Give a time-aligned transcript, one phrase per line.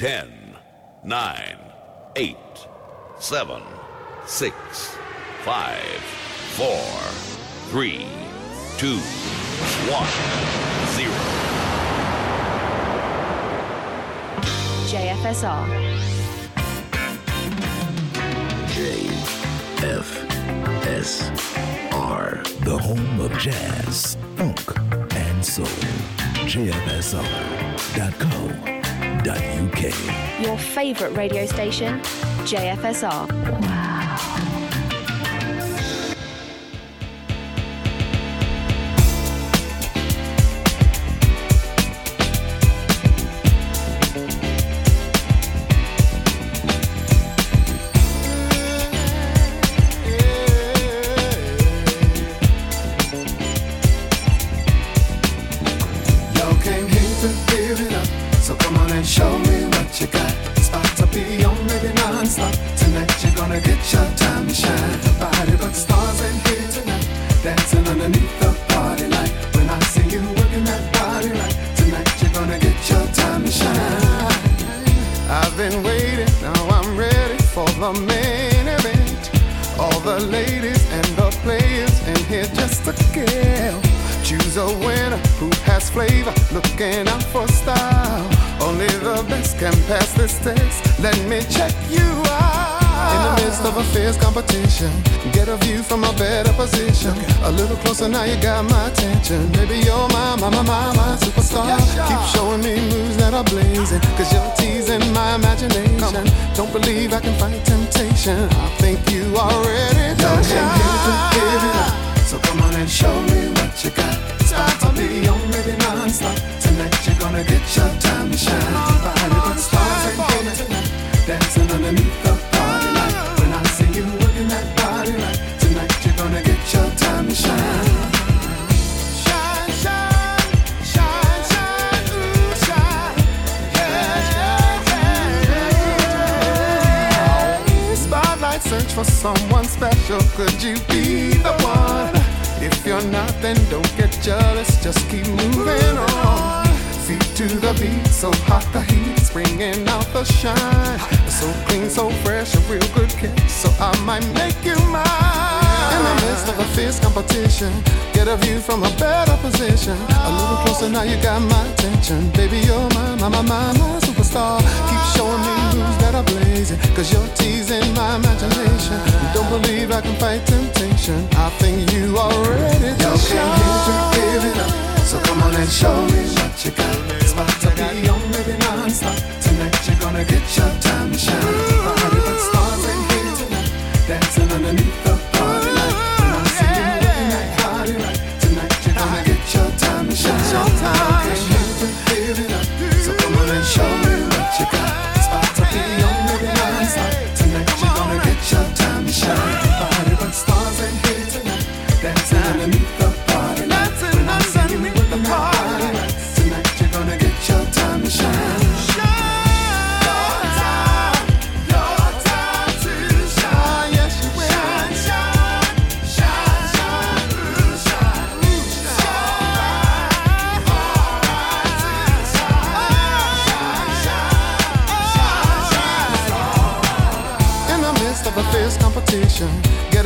[0.00, 0.56] 10,
[1.04, 1.58] 9,
[2.16, 2.36] 8,
[3.18, 3.62] 7,
[4.24, 4.96] 6,
[5.44, 5.76] 5,
[6.56, 6.66] 4,
[7.68, 8.06] 3,
[8.78, 10.08] 2, 1,
[10.96, 11.12] 0.
[14.88, 15.66] JFSR.
[20.80, 22.42] JFSR.
[22.64, 24.64] The home of jazz, funk,
[25.14, 25.66] and soul.
[26.46, 27.20] JFSR.co
[29.24, 30.42] jfsr.co.uk.
[30.42, 32.00] Your favourite radio station,
[32.44, 33.79] JFSR.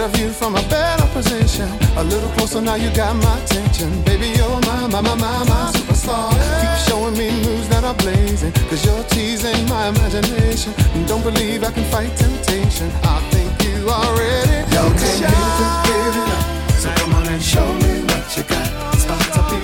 [0.05, 1.69] of you from a better position.
[1.97, 3.89] A little closer now, you got my attention.
[4.03, 6.31] Baby, you're my, my, my, my, my superstar.
[6.61, 8.53] Keep showing me moves that are blazing.
[8.69, 10.75] Cause you're teasing my imagination.
[10.95, 12.91] And don't believe I can fight temptation.
[13.03, 14.59] I think you are ready.
[14.75, 16.71] You can give it, give it up.
[16.83, 18.65] So come on and show me what you got.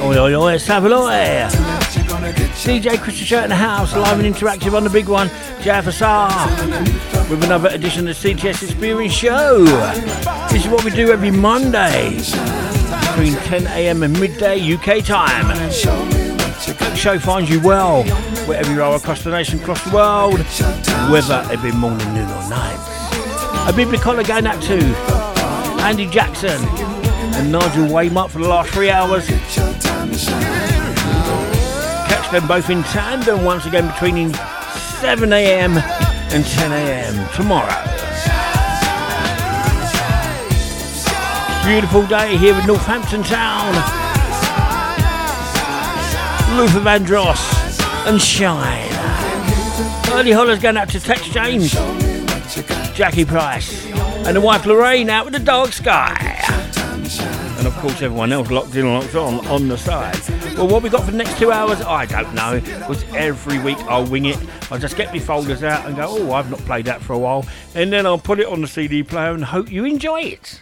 [0.02, 1.79] Oi, oi, oi, Saveloy!
[2.20, 5.28] DJ Christian Shirt in the house, live and interactive on the big one,
[5.60, 9.64] JFSR, with another edition of the CTS Experience Show.
[10.50, 15.48] This is what we do every Monday between 10am and midday UK time.
[15.48, 18.04] The show finds you well
[18.46, 20.40] wherever you are across the nation, across the world,
[21.10, 23.66] whether it be morning, noon, or night.
[23.68, 24.94] A biblical again, out two.
[25.82, 26.62] Andy Jackson
[27.34, 29.26] and Nigel Waymark for the last three hours
[32.30, 35.82] them both in tandem once again between 7am
[36.32, 37.74] and 10am tomorrow.
[41.66, 43.74] Beautiful day here in Northampton Town.
[46.56, 48.88] Luther Vandross and Shine.
[50.12, 51.72] Early hollers going out to text James,
[52.94, 53.86] Jackie Price,
[54.26, 56.29] and the wife Lorraine out with the dog Sky.
[57.60, 60.18] And of course, everyone else locked in and locked on on the side.
[60.56, 62.58] Well, what we got for the next two hours, I don't know.
[62.58, 64.38] Because every week I'll wing it.
[64.72, 67.18] I'll just get my folders out and go, oh, I've not played that for a
[67.18, 67.44] while.
[67.74, 70.58] And then I'll put it on the CD player and hope you enjoy it.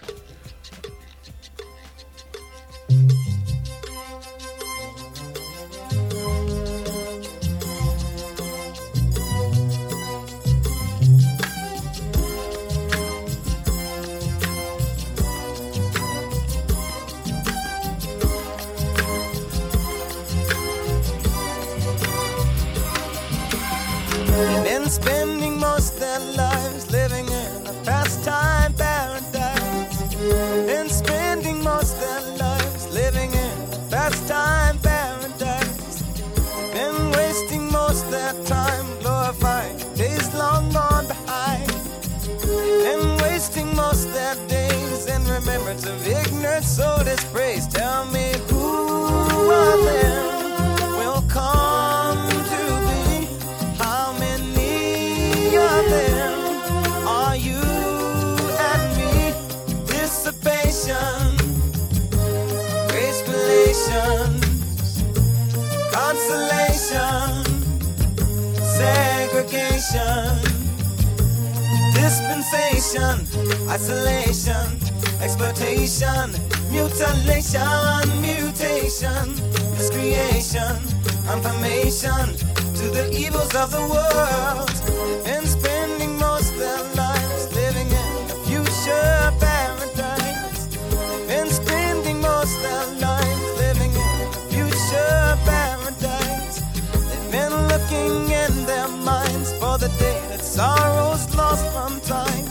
[46.78, 47.72] so disgraced.
[47.72, 50.22] Tell me who of them
[51.00, 53.26] will come to be?
[53.82, 56.38] How many of them
[57.04, 57.64] are you
[58.70, 59.12] and me?
[59.86, 61.18] Dissipation,
[62.90, 64.40] grace relations,
[65.98, 67.26] consolation,
[68.78, 70.38] segregation
[71.94, 73.16] dispensation,
[73.68, 74.66] isolation,
[75.20, 76.47] exploitation.
[76.70, 79.34] Mutilation, mutation,
[79.72, 80.76] miscreation,
[81.26, 82.26] confirmation
[82.76, 84.70] to the evils of the world.
[85.26, 90.68] And spending most their lives living in a future paradise.
[91.28, 96.60] And spending most their lives living in a future paradise.
[97.08, 102.44] They've been looking in their minds for the day that sorrow's lost from time.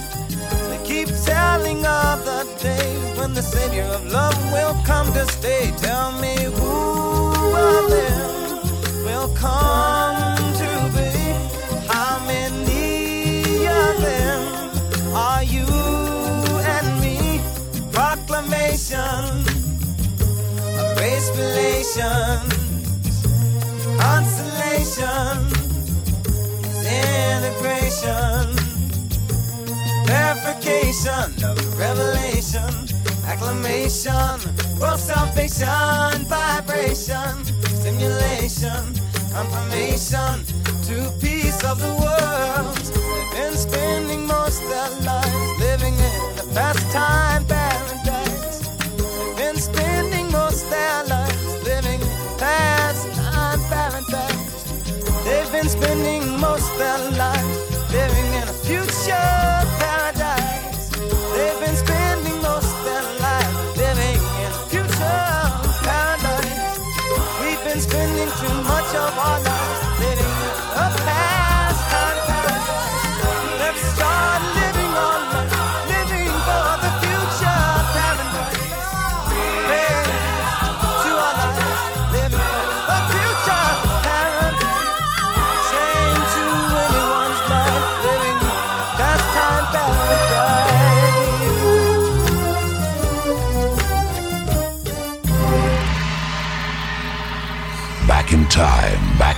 [0.70, 2.87] They keep telling of the day
[3.28, 5.74] when the Savior of love will come to stay.
[5.78, 11.12] Tell me who of them will come to be?
[11.92, 15.68] How many of them are you
[16.76, 17.42] and me?
[17.92, 19.26] Proclamation
[20.80, 21.30] a grace
[24.04, 25.38] consolation,
[26.86, 28.48] integration
[30.06, 32.97] clarification of revelation
[33.28, 34.40] acclamation,
[34.80, 37.44] world salvation, vibration,
[37.84, 38.84] simulation,
[39.34, 40.36] confirmation
[40.88, 42.78] to peace of the world.
[42.78, 48.60] They've been spending most their lives living in the pastime paradise.
[48.98, 54.64] They've been spending most their lives living in pastime paradise.
[55.26, 57.37] They've been spending most their lives.
[68.98, 69.57] of our.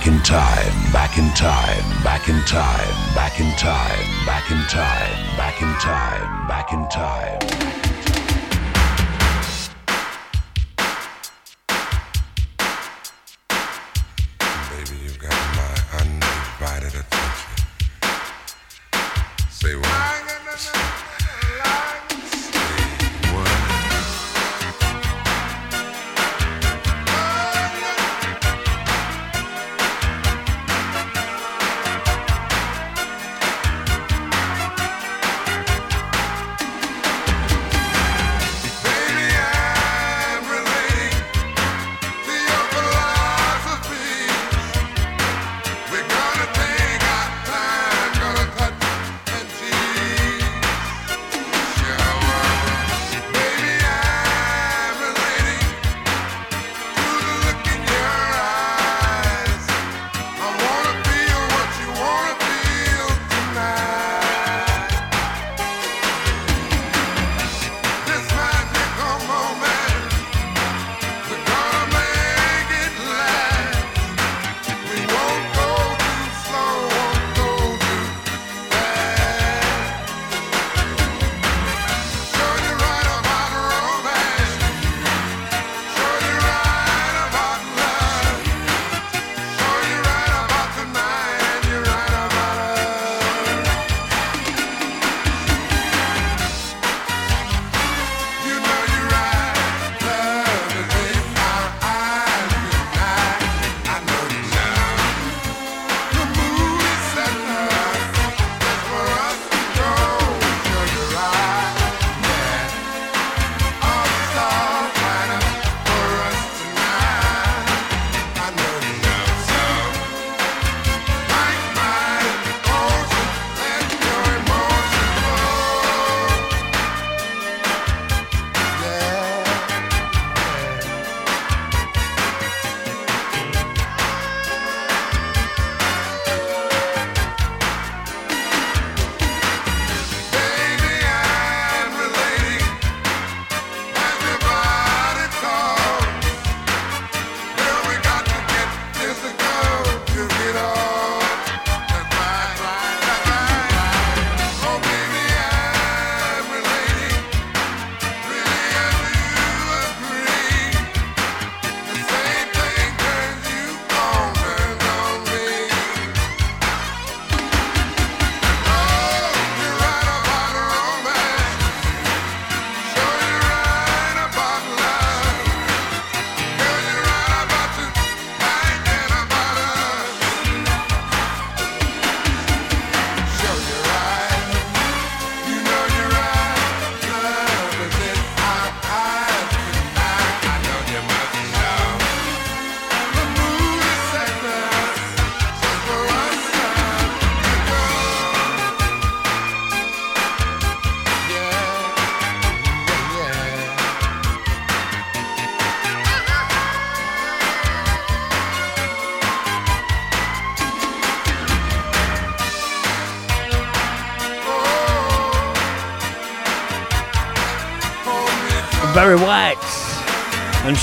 [0.00, 5.36] back in time, back in time, back in time, back in time, back in time,
[5.36, 7.89] back in time, back in time.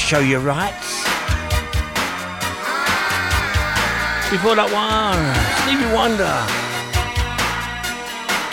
[0.07, 1.03] show your rights.
[4.31, 5.19] Before that one,
[5.67, 6.31] Stevie Wonder.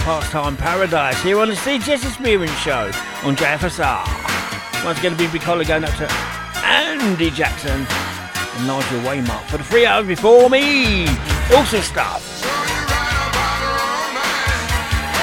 [0.02, 2.90] Pastime paradise here on the CTS Experience Show
[3.22, 4.84] on JFSR.
[4.84, 6.10] Once again, a big big collar going up to
[6.66, 11.06] Andy Jackson and Nigel Waymark for the three hours before me.
[11.54, 12.42] Also stuff.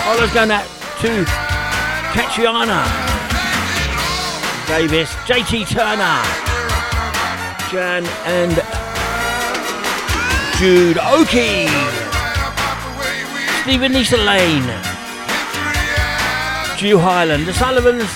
[0.06, 0.66] Collar's going out
[1.02, 1.26] to
[2.16, 3.11] Catriana.
[4.72, 6.24] Davis, JT Turner,
[7.70, 8.54] Jan and
[10.58, 11.68] Jude Oki,
[13.64, 14.64] Stephen Lisa Lane,
[16.78, 18.10] Jew Highland, The Sullivans,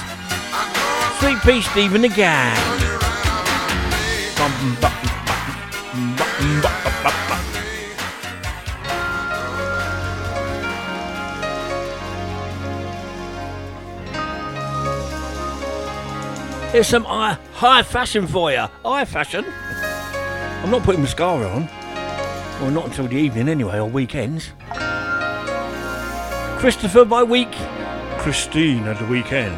[1.20, 2.85] Sweet Pea Stephen again.
[16.76, 18.66] Here's some high fashion for you.
[18.84, 19.46] High fashion?
[19.46, 21.68] I'm not putting mascara on.
[22.60, 24.50] Well, not until the evening anyway, or weekends.
[26.60, 27.54] Christopher by week.
[28.18, 29.56] Christine at the weekend.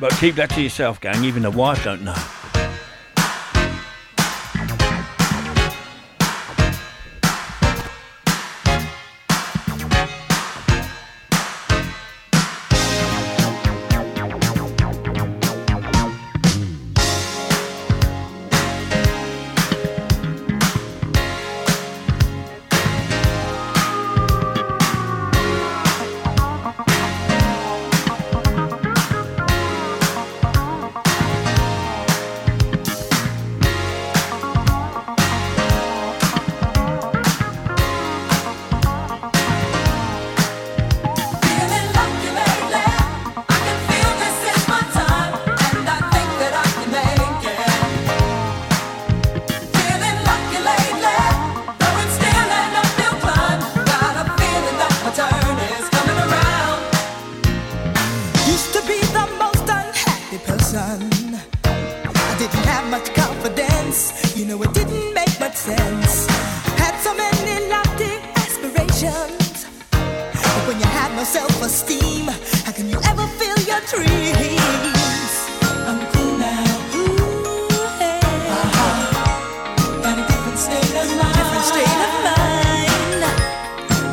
[0.00, 1.24] But keep that to yourself, gang.
[1.24, 2.16] Even the wife don't know.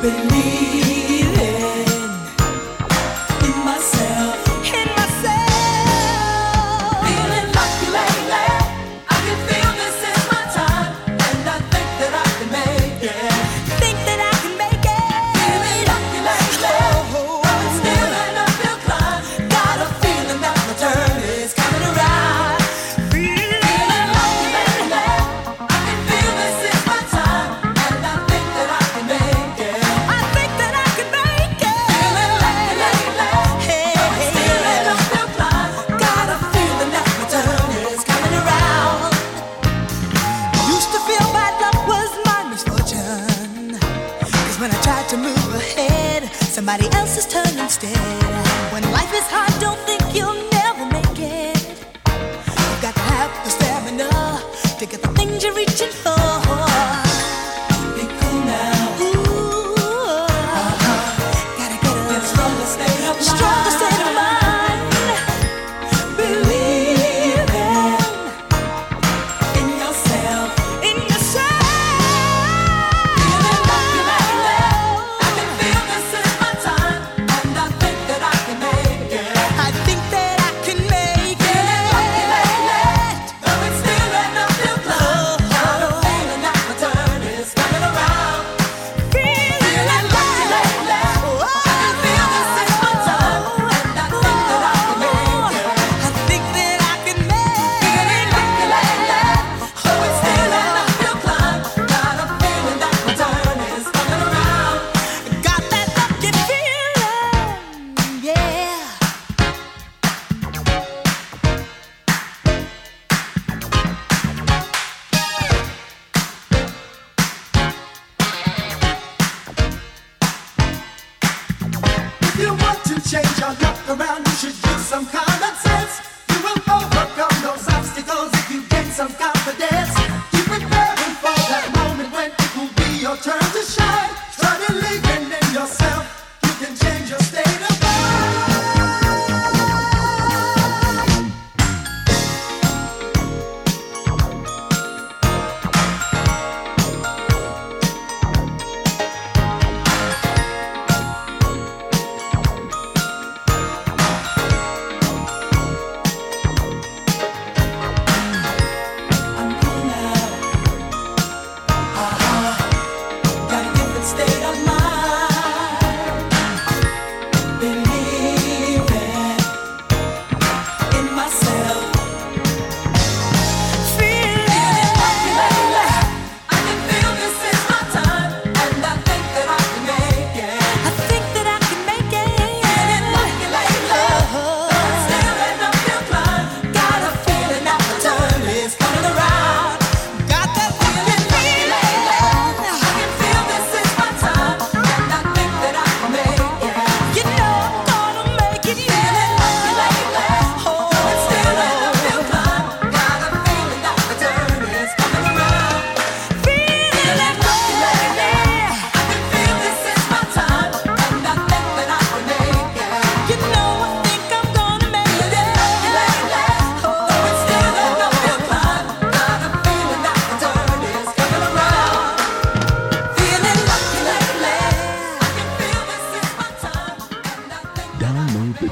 [0.01, 1.00] believe.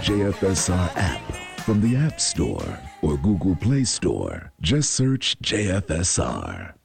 [0.02, 1.22] JFSR app
[1.66, 4.52] from the App Store or Google Play Store.
[4.62, 6.79] Just search JFSR.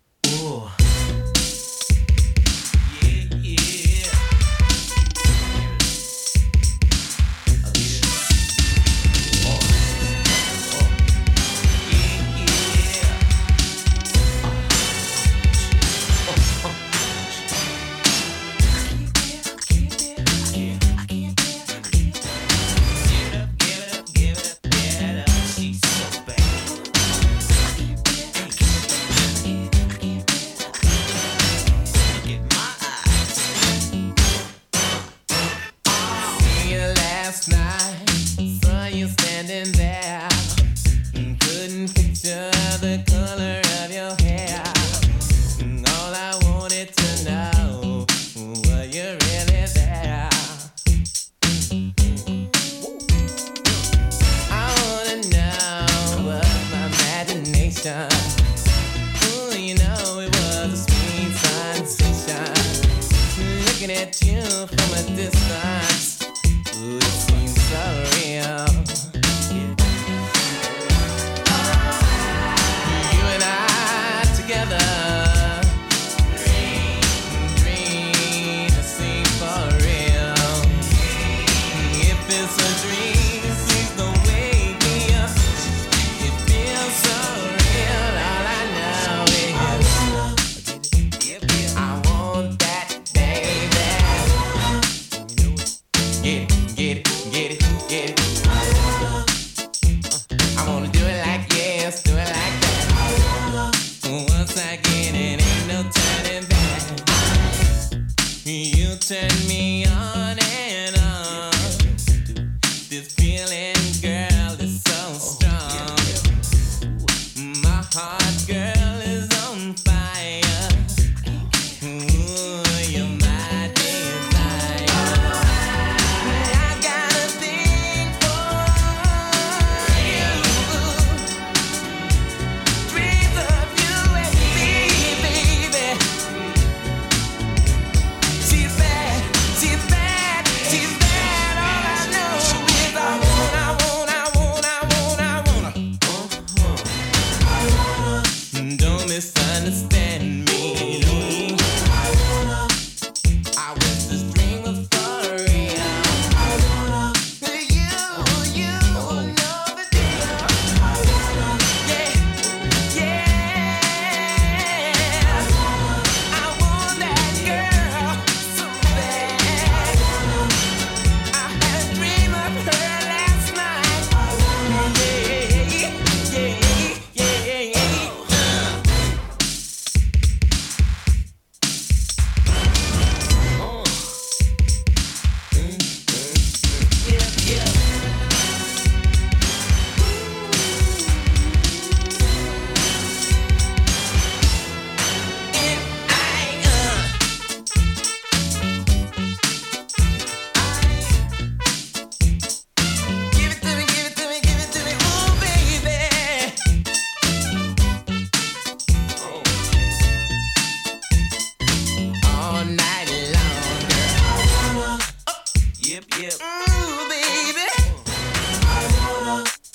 [216.16, 216.34] Yep, yep.
[216.34, 217.66] Ooh, baby.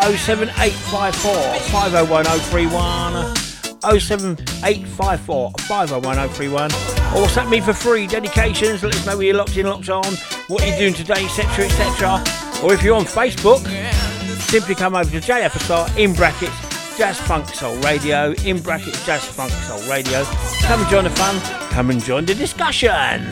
[0.04, 1.32] 07854
[1.70, 3.34] 501031.
[3.80, 9.66] 07854 501031 or WhatsApp me for free dedications let us know where you're locked in
[9.66, 10.02] locked on
[10.48, 12.20] what you're doing today etc etc
[12.64, 13.64] or if you're on Facebook
[14.50, 16.67] simply come over to JFSR in brackets
[16.98, 20.24] Jazz Funk Soul Radio in brackets Jazz Funk Soul Radio
[20.62, 21.38] come and join the fun
[21.70, 23.22] come and join the discussion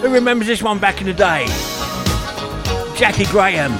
[0.00, 1.46] Who remembers this one back in the day?
[2.94, 3.72] Jaki Graham.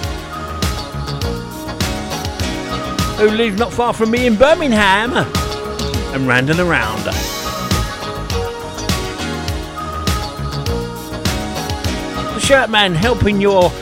[3.18, 5.43] Who lives not far from me in Birmingham
[6.14, 7.02] and random around.
[12.34, 13.72] The shirt man helping your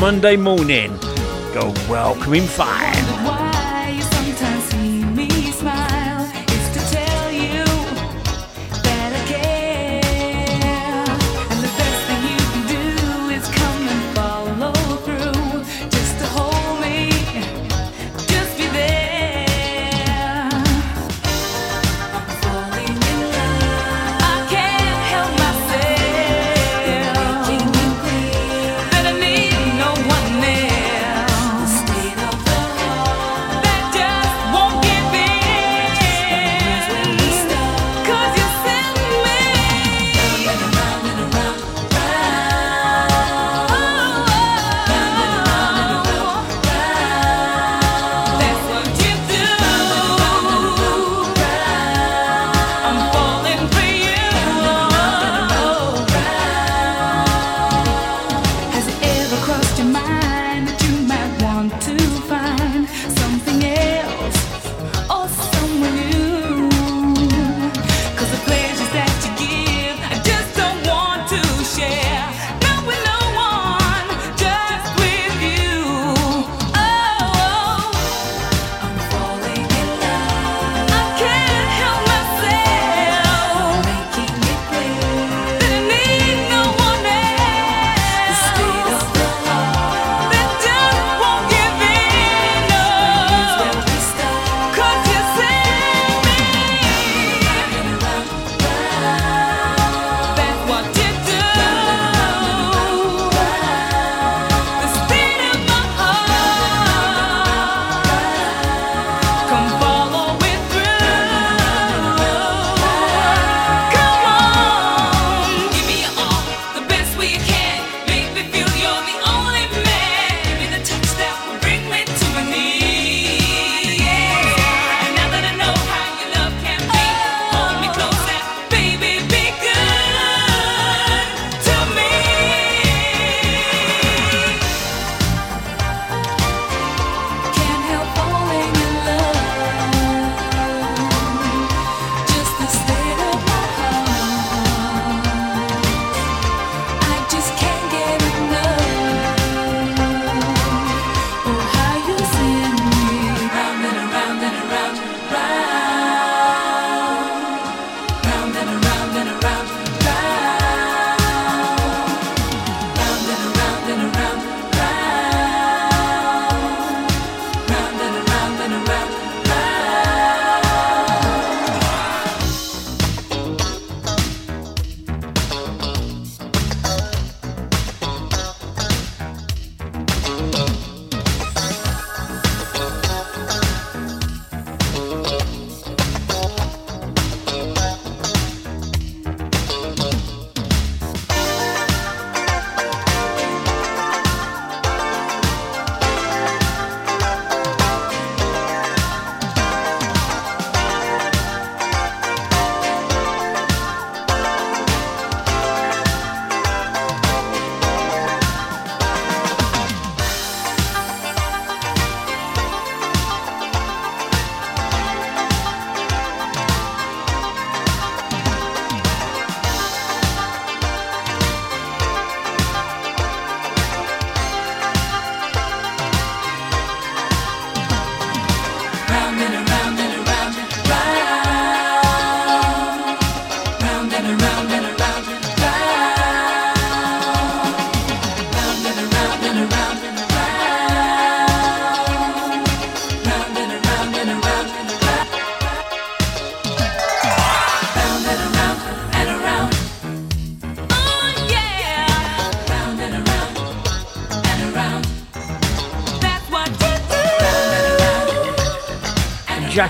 [0.00, 0.96] Monday morning
[1.52, 2.91] go welcoming fine.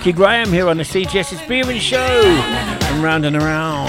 [0.02, 1.96] Jaki Graham here on the CTS Experience Show.
[1.96, 3.86] And round and around.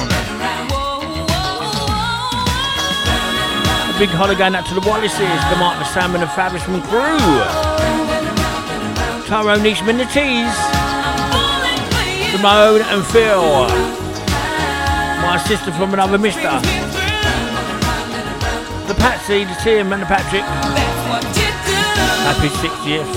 [3.89, 6.85] A big holiday going out to the Wallaces, the Mark, the Sam, and the Fabrishman
[6.85, 7.17] crew.
[9.25, 10.53] Tyrone and the Tees.
[12.29, 13.65] Simone and Phil.
[15.25, 16.61] My sister from another mister.
[18.85, 20.45] The Patsy, the Tim, and the Patrick.
[22.21, 23.09] Happy 60th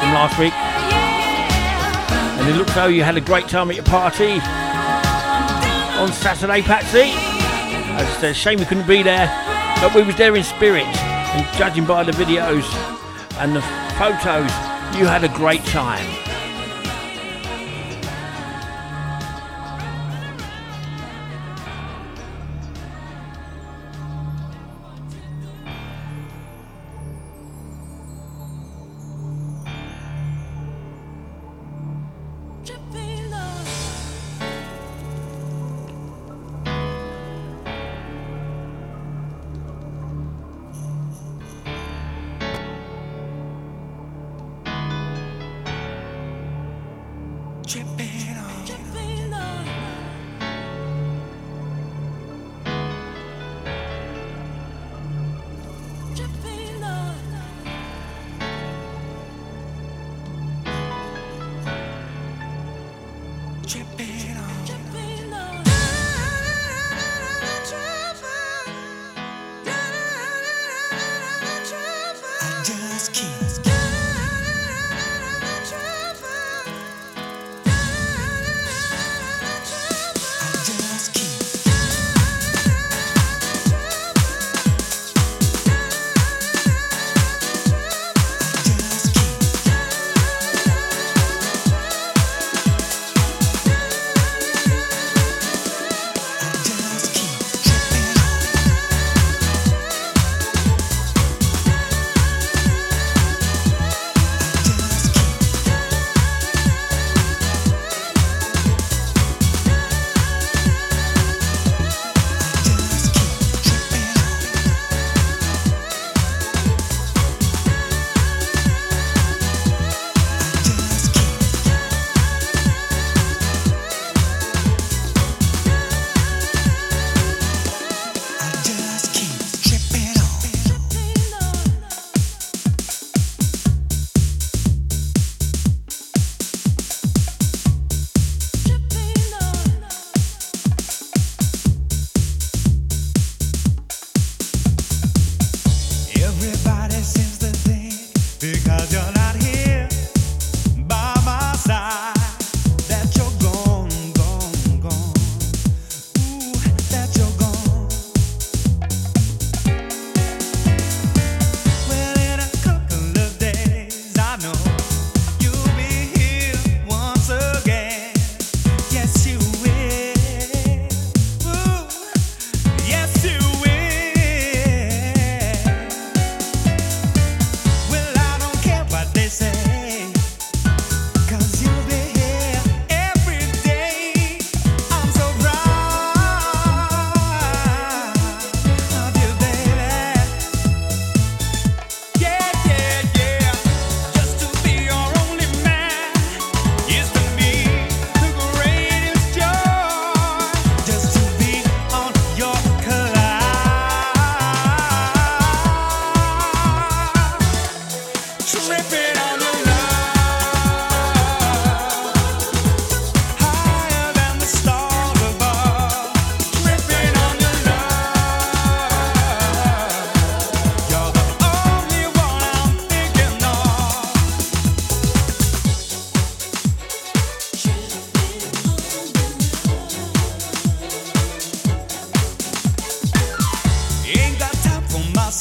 [0.00, 0.63] from last week.
[2.44, 4.32] And it looks like you had a great time at your party
[5.98, 7.12] on Saturday, Patsy.
[7.96, 9.28] As I said, shame we couldn't be there,
[9.80, 10.84] but we was there in spirit.
[10.84, 12.66] And judging by the videos
[13.38, 13.62] and the
[13.96, 14.52] photos,
[15.00, 16.23] you had a great time.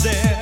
[0.04, 0.33] said.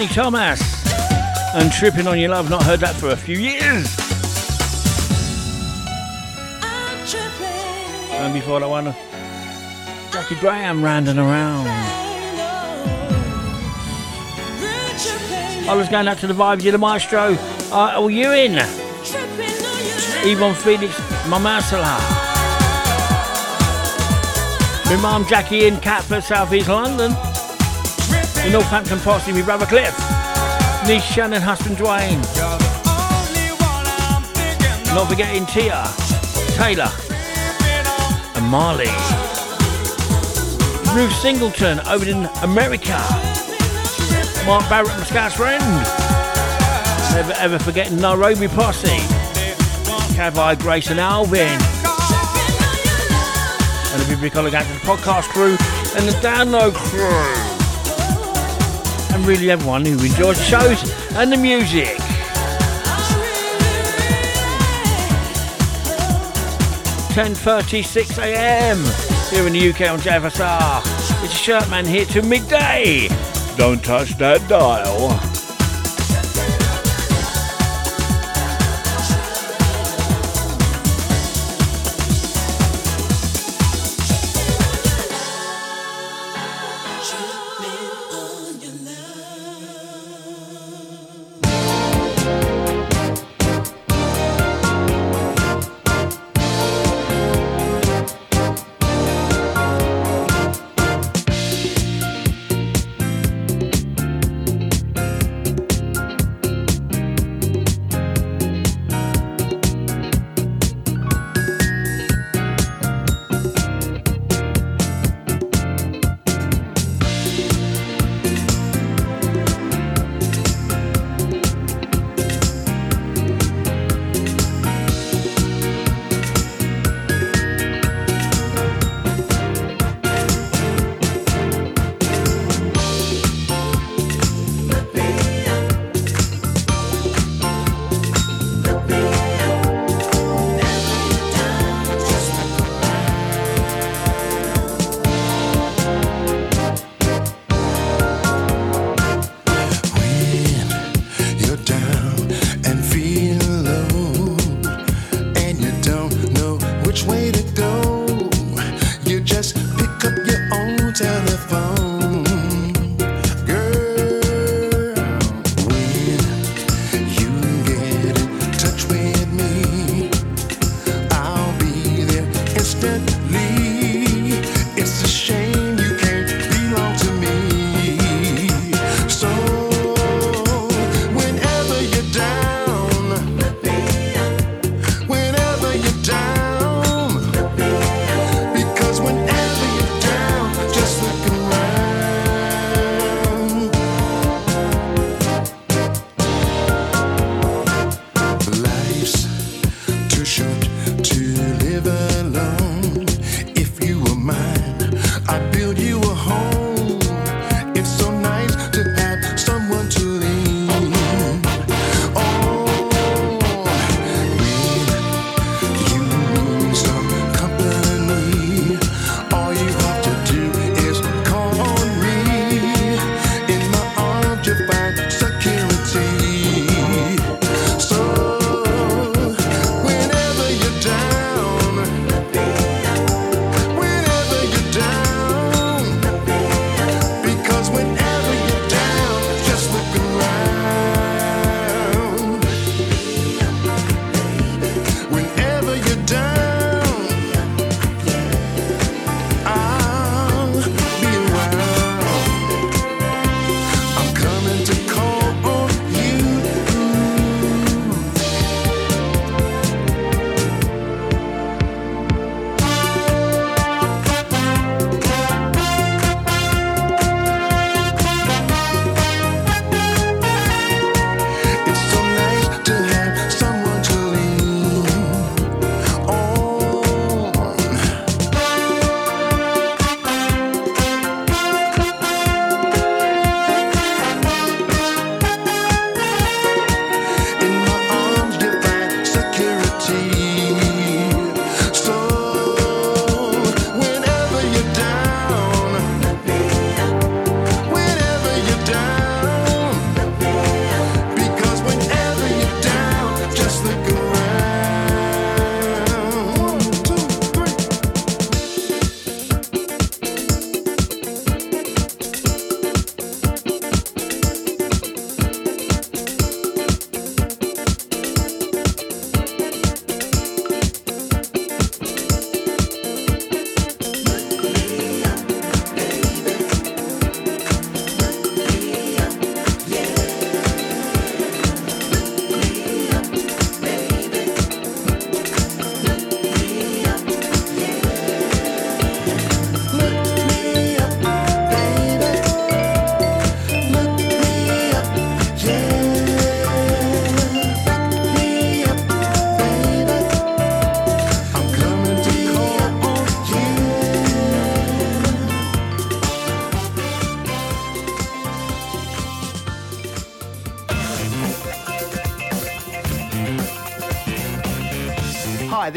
[0.00, 0.62] Danny Thomas
[1.54, 2.48] and Tripping on Your Love.
[2.48, 3.86] Not heard that for a few years.
[8.14, 8.94] And before that one,
[10.10, 11.66] Jaki Graham, Round and Around.
[15.68, 17.36] I was going out to the vibes of the maestro.
[17.70, 18.54] Uh, oh, you in?
[20.24, 20.98] Yvonne Felix,
[21.28, 21.98] Mama Ursula.
[24.86, 27.12] My mum Jackie in Catford, South East London.
[28.42, 29.94] The Northampton posse, my brother Cliff.
[30.86, 32.20] Niece Shannon, husband Dwayne.
[34.94, 35.84] Not forgetting Tia,
[36.56, 36.90] Taylor,
[38.34, 38.88] and Marley.
[40.94, 42.98] Ruth Singleton over in America.
[44.46, 45.62] Mark Barrett, my scout's friend.
[47.14, 48.88] Never ever forgetting Nairobi posse.
[50.16, 51.60] Cavi, Grace and Alvin.
[53.92, 55.56] And the out the podcast crew
[55.96, 57.39] and the download crew.
[59.30, 61.96] Really everyone who enjoys the shows and the music.
[67.14, 68.78] Ten thirty-six a.m.
[69.30, 70.80] here in the UK on JFSR.
[71.22, 73.06] It's Shirtman here to midday.
[73.56, 75.29] Don't touch that dial.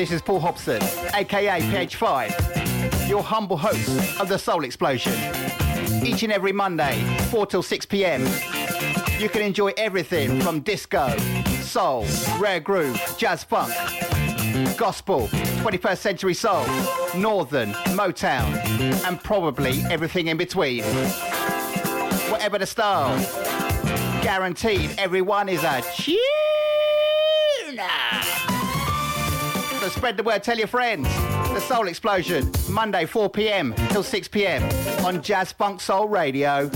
[0.03, 0.83] This is Paul Hobson,
[1.13, 5.13] aka PH5, your humble host of The Soul Explosion.
[6.05, 7.01] Each and every Monday,
[7.31, 8.23] 4 till 6 pm,
[9.17, 11.15] you can enjoy everything from disco,
[11.61, 12.05] soul,
[12.37, 13.73] rare groove, jazz funk,
[14.77, 15.29] gospel,
[15.63, 16.65] 21st century soul,
[17.15, 18.43] northern, Motown,
[19.07, 20.83] and probably everything in between.
[22.29, 23.17] Whatever the style,
[24.21, 26.19] guaranteed everyone is a tuner
[29.83, 30.43] and spread the word.
[30.43, 31.07] Tell your friends.
[31.53, 33.73] The Soul Explosion, Monday 4 p.m.
[33.89, 34.63] till 6 p.m.
[35.05, 36.69] on Jazz Funk Soul Radio.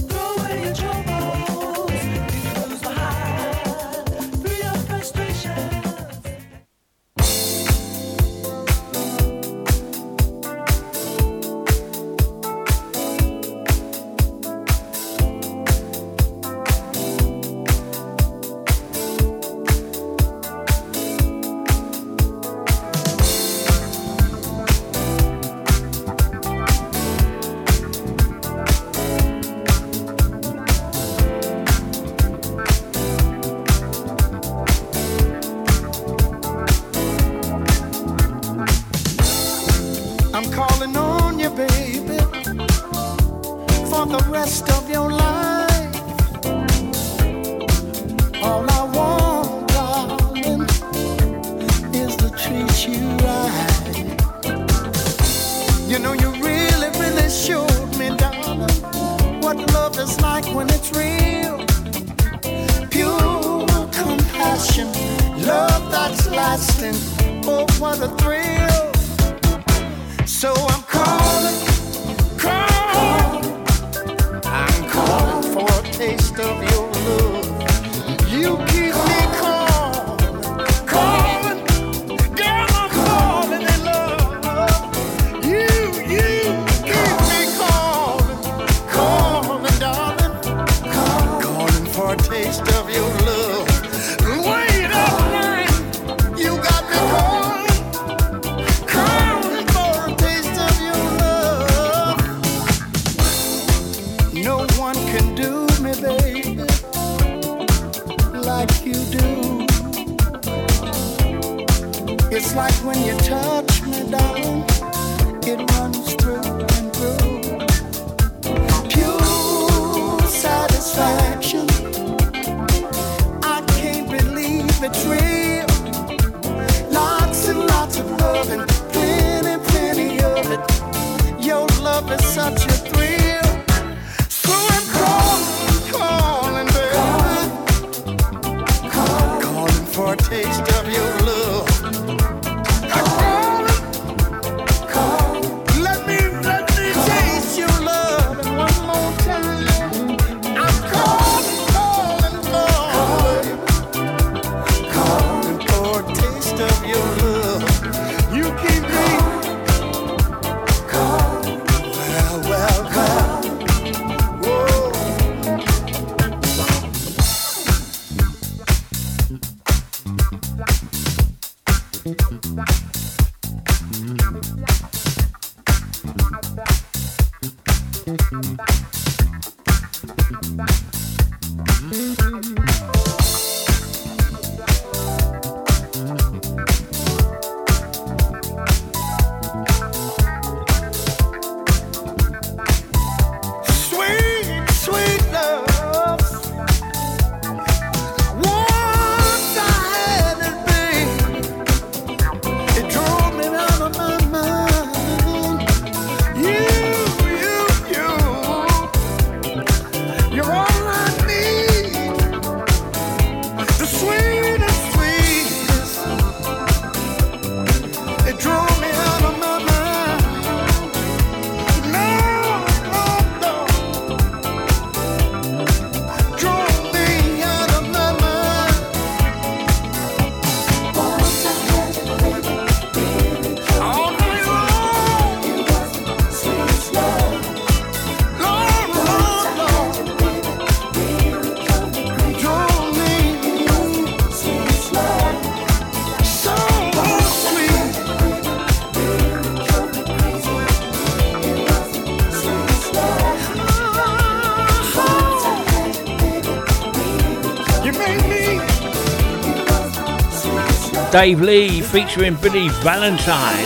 [261.19, 263.65] Dave Lee featuring Billy Valentine.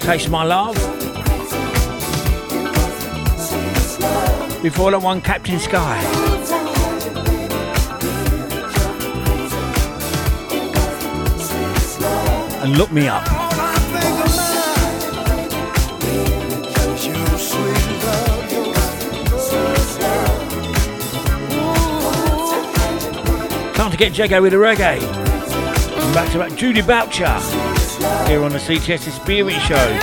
[0.00, 0.74] Taste My Love.
[4.62, 5.98] Before that one, Captain Sky.
[12.62, 13.22] And Look Me Up.
[23.74, 25.33] Time to get Jago with the reggae.
[26.14, 27.26] Back to back Judy Boucher
[28.28, 29.98] here on the CTS Experience Show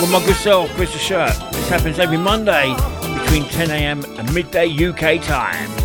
[0.00, 1.32] with my good self, Chris Shirt.
[1.50, 2.72] This happens every Monday
[3.20, 5.75] between 10am and midday UK time.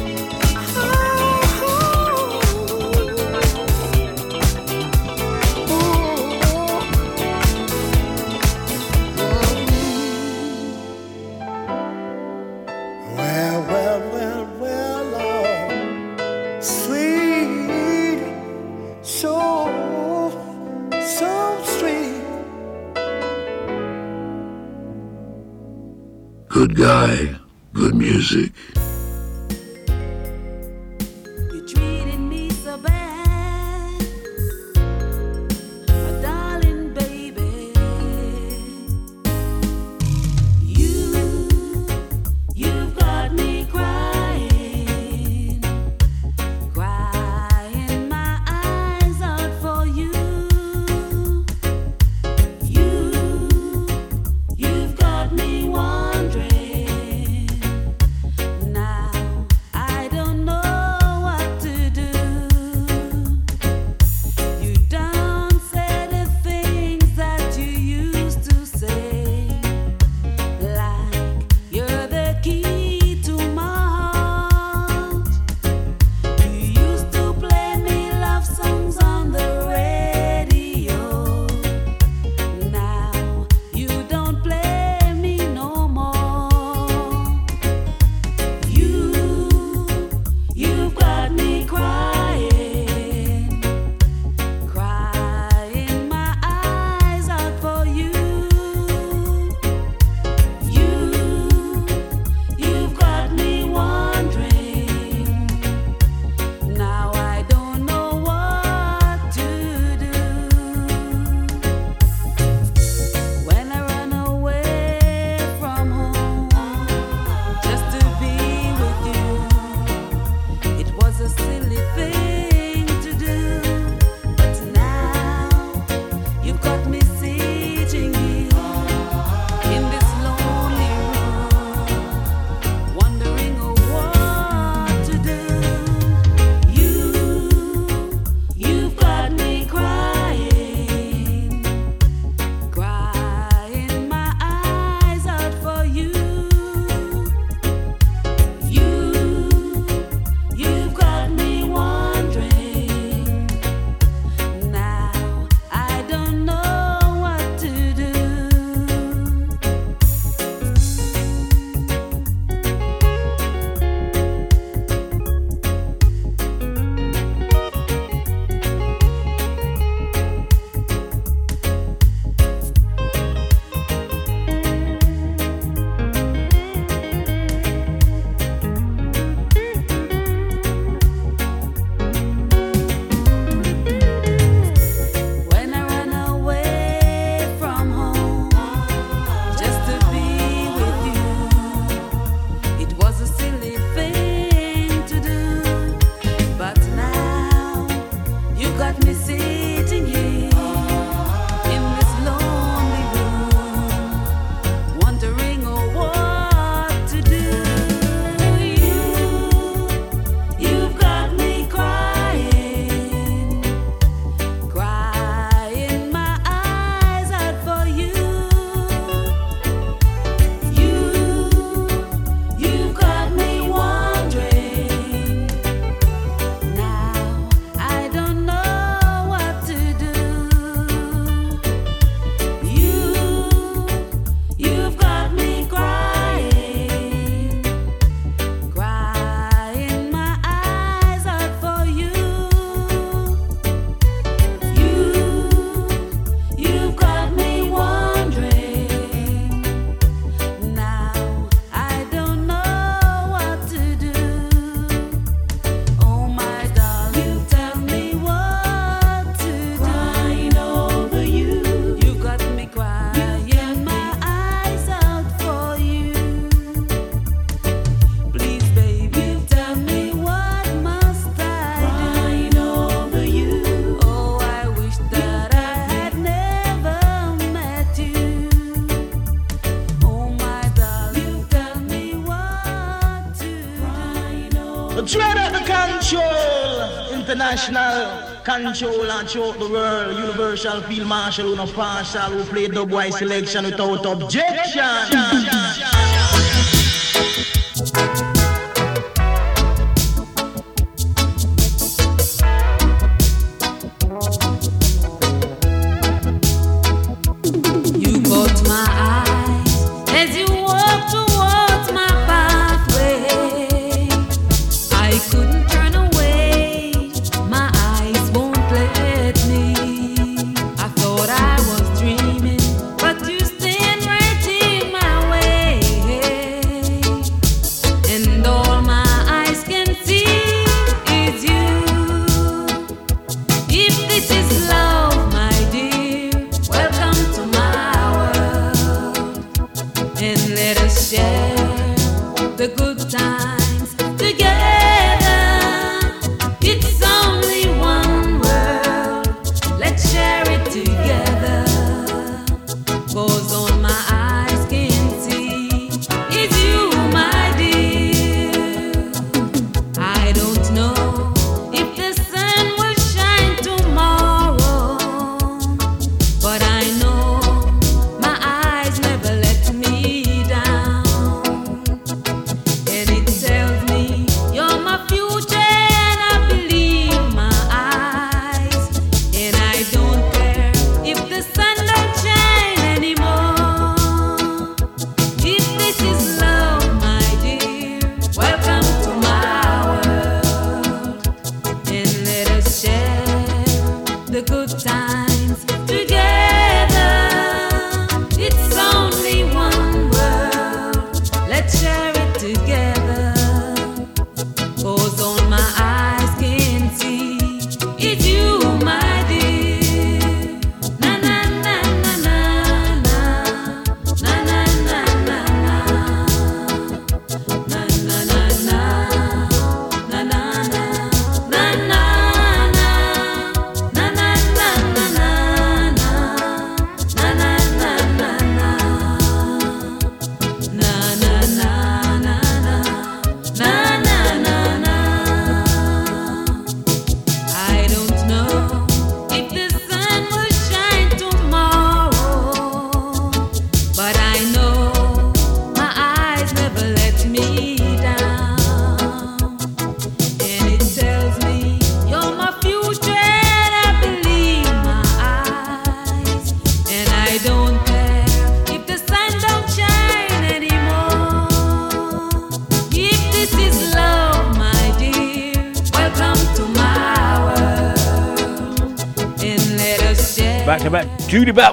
[287.52, 293.10] international controller throughout the world, universal field marshal, who no partial, who played the boy
[293.10, 295.51] selection without objection.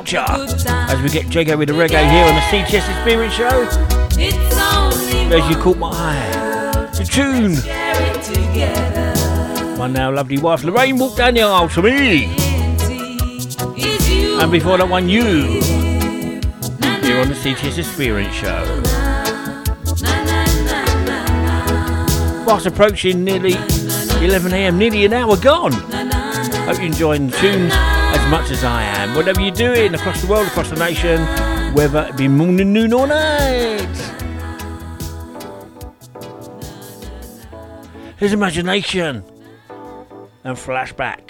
[0.09, 0.69] culture.
[0.69, 3.69] As we get Jago with the reggae here on the CTS Experience Show.
[5.31, 7.55] As you caught my eye, the tune.
[9.79, 12.25] My now lovely wife Lorraine walked down the aisle to me.
[14.41, 15.61] And before that one, you.
[17.03, 18.83] Here on the CTS Experience Show.
[22.45, 25.73] Fast approaching nearly 11am, nearly an hour gone.
[25.73, 27.98] Hope you're enjoying the tunes
[28.31, 29.15] much as I am.
[29.15, 31.21] Whatever you're doing across the world, across the nation,
[31.75, 33.89] whether it be morning, noon, or night.
[38.19, 39.25] His imagination
[40.45, 41.28] and flashback.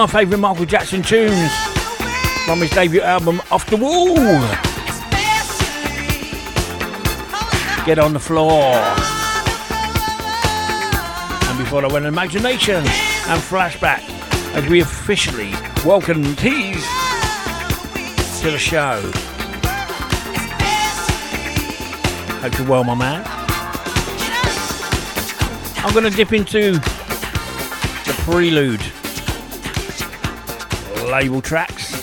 [0.00, 1.52] My favourite Michael Jackson tunes
[2.46, 4.14] from his debut album, Off the Wall.
[7.84, 8.76] Get on the floor.
[11.50, 14.00] And before I went Imagination and Flashback
[14.54, 15.50] as we officially
[15.84, 16.86] welcome Tease
[18.40, 19.02] to the show.
[22.40, 23.22] Hope you're well, my man.
[25.84, 28.80] I'm going to dip into the prelude
[31.10, 31.94] label tracks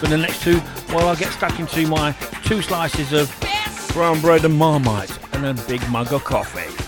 [0.00, 0.58] for the next two
[0.92, 2.12] while I get stuck into my
[2.44, 3.32] two slices of
[3.92, 6.79] brown bread and marmite and a big mug of coffee.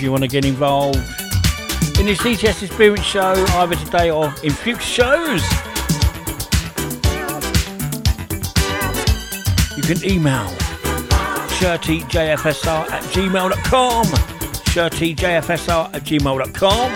[0.00, 0.96] If you want to get involved
[1.98, 5.42] in this CTS Experience show, either today or in future shows,
[9.76, 10.48] you can email
[11.58, 14.06] shirtyjfsr at gmail.com.
[14.72, 16.92] Shirtyjfsr at gmail.com.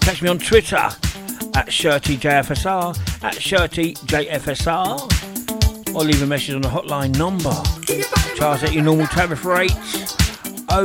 [0.00, 4.84] Catch me on Twitter at shirtyjfsr, at shirtyjfsr,
[5.94, 7.52] or leave a message on the hotline number.
[8.34, 9.97] Charge at your normal tariff rates.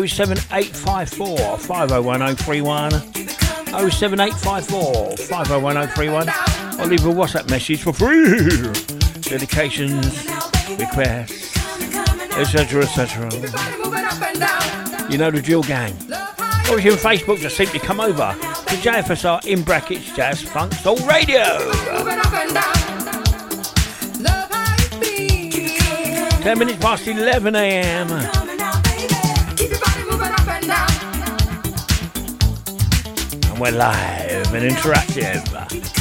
[0.01, 2.91] 07854 501031
[3.91, 6.29] 07854 501031
[6.79, 8.71] or leave a WhatsApp message for free.
[9.21, 10.27] Dedications,
[10.79, 11.55] requests,
[12.37, 12.83] etc.
[12.83, 13.29] etc.
[15.11, 15.93] You know the drill gang.
[16.71, 20.73] Or if you're on Facebook, just simply come over to JFSR in brackets Jazz Funk
[20.73, 21.71] Soul Radio.
[26.41, 28.42] 10 minutes past 11 a.m.
[33.63, 35.92] we're live and interactive.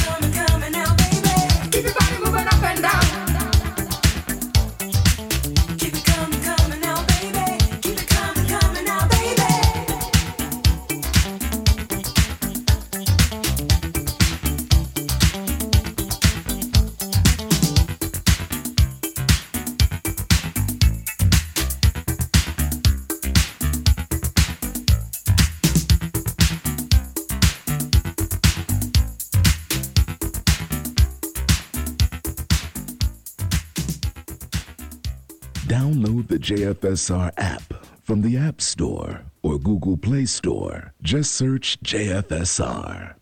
[36.43, 40.93] JFSR app from the App Store or Google Play Store.
[41.01, 43.15] Just search JFSR.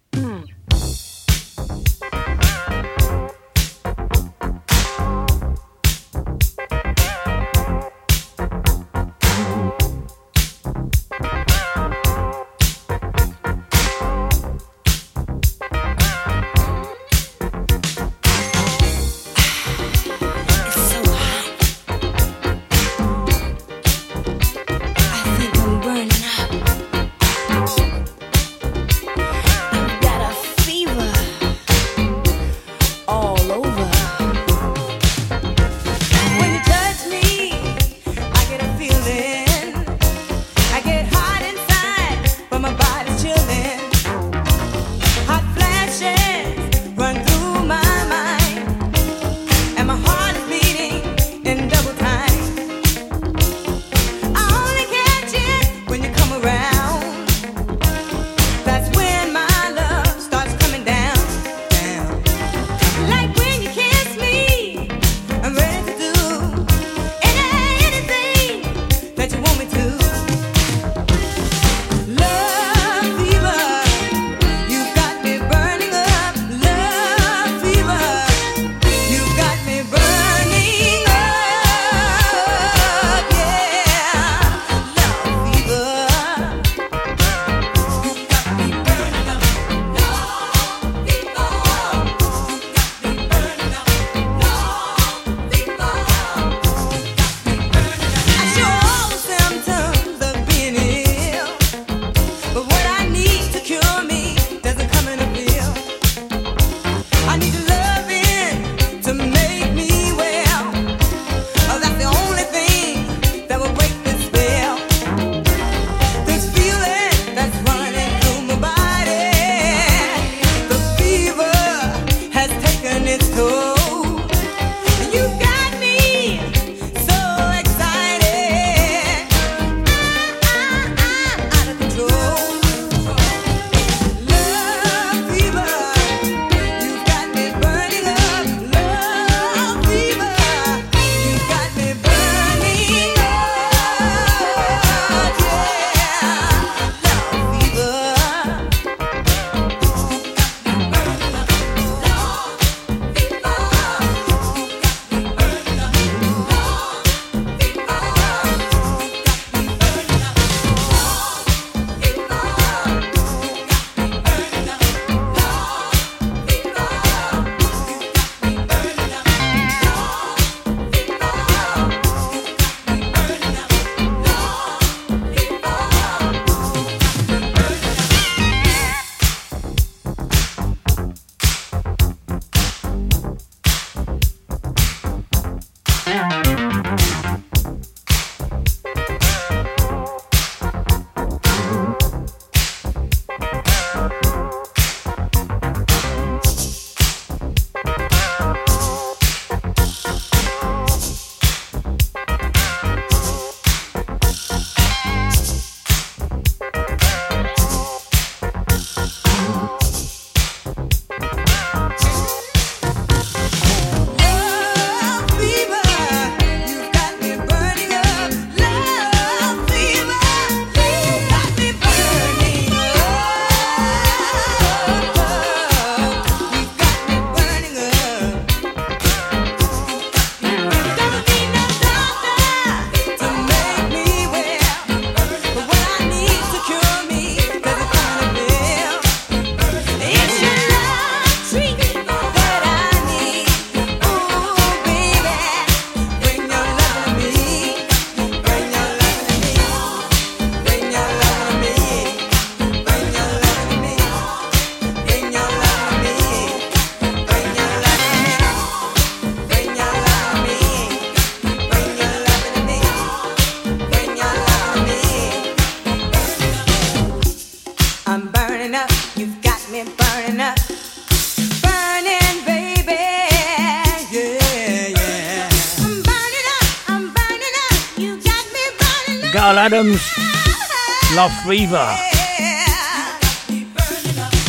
[281.48, 281.96] Fever,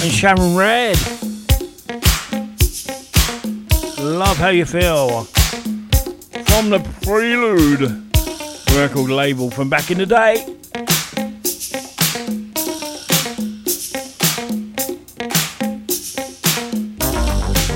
[0.02, 0.96] and Sharon Redd.
[3.98, 5.24] Love how you feel.
[6.44, 8.02] From the Prelude
[8.76, 10.44] record label from back in the day.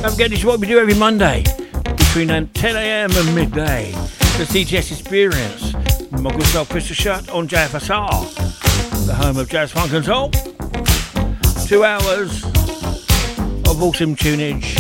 [0.03, 1.43] Don't forget this is what we do every Monday
[1.97, 3.93] between um, 10am and midday.
[4.39, 5.73] The CTS Experience.
[6.13, 8.46] with My good self, Chris Shirt on JFSR,
[9.17, 10.31] home of Jazz Funk and Soul.
[11.67, 12.45] Two hours
[13.67, 14.77] of awesome tunage,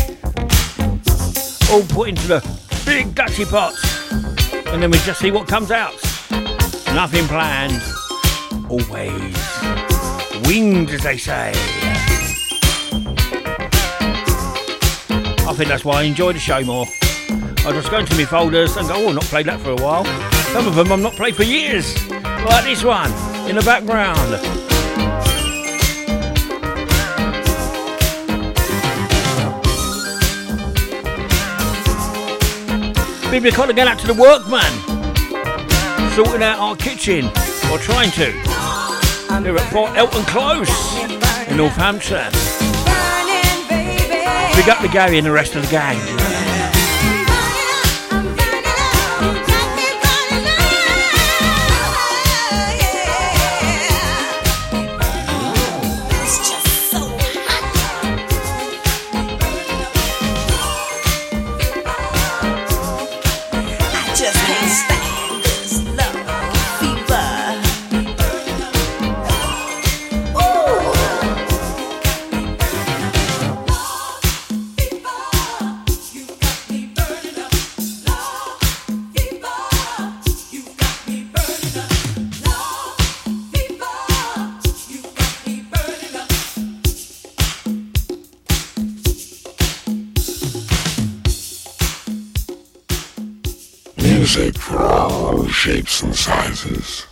[1.71, 2.47] all put into the
[2.85, 5.95] big Dutchy pots, and then we just see what comes out.
[6.95, 7.83] Nothing planned,
[8.69, 9.35] always
[10.47, 11.53] winged, as they say.
[15.49, 16.87] I think that's why I enjoy the show more.
[17.31, 20.05] I just go into my folders and go, oh, not played that for a while.
[20.53, 22.11] Some of them I've not played for years.
[22.11, 23.11] Like this one
[23.49, 24.41] in the background.
[33.53, 34.71] Kind of going out to the workman,
[36.15, 37.27] sorting out our kitchen,
[37.71, 38.33] or trying to.
[39.43, 40.69] They're at Fort Elton Close
[41.49, 42.33] in Northampton.
[44.57, 46.26] Big up the Gary and the rest of the gang.
[95.67, 97.09] Shapes and sizes.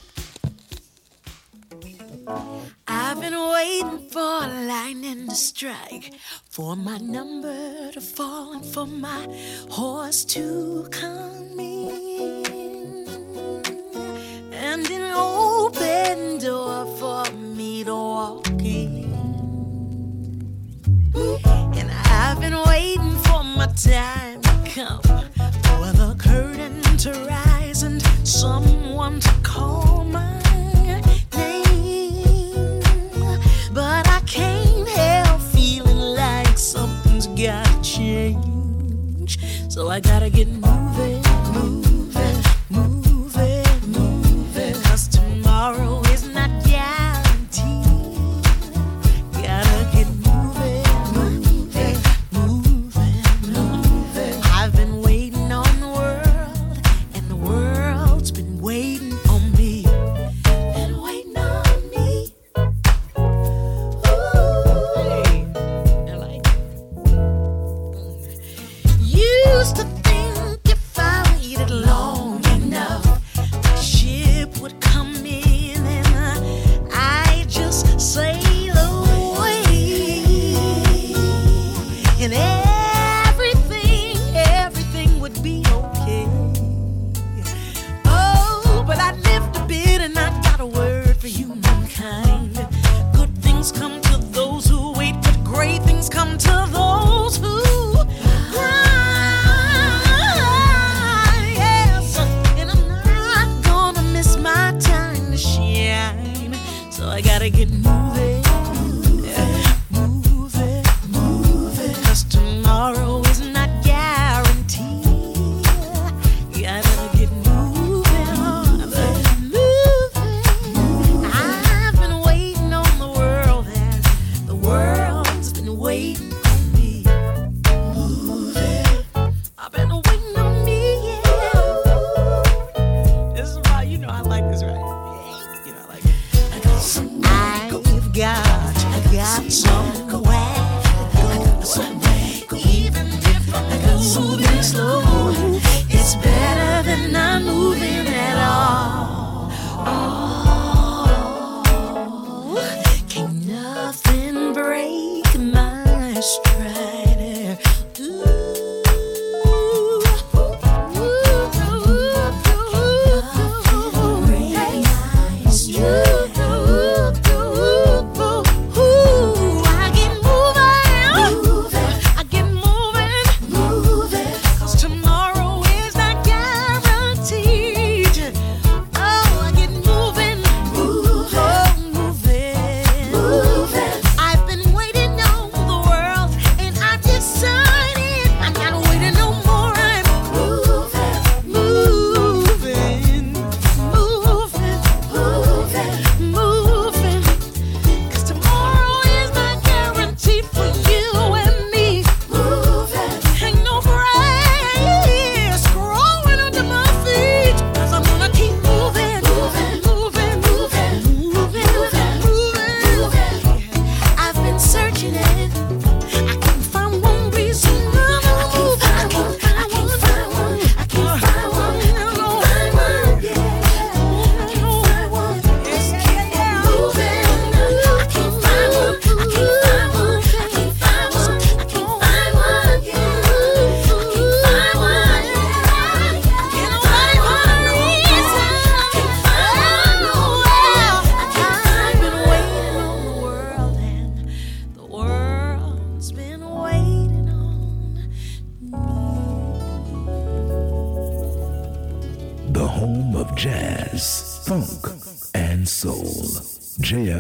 [2.86, 6.14] I've been waiting for lightning to strike,
[6.50, 9.26] for my number to fall, and for my
[9.70, 12.44] horse to come in.
[14.52, 19.10] And an open door for me to walk in.
[21.14, 21.63] And
[22.14, 29.18] I've been waiting for my time to come, for the curtain to rise and someone
[29.18, 30.38] to call my
[30.84, 31.02] name.
[33.72, 39.38] But I can't help feeling like something's gotta change.
[39.68, 40.46] So I gotta get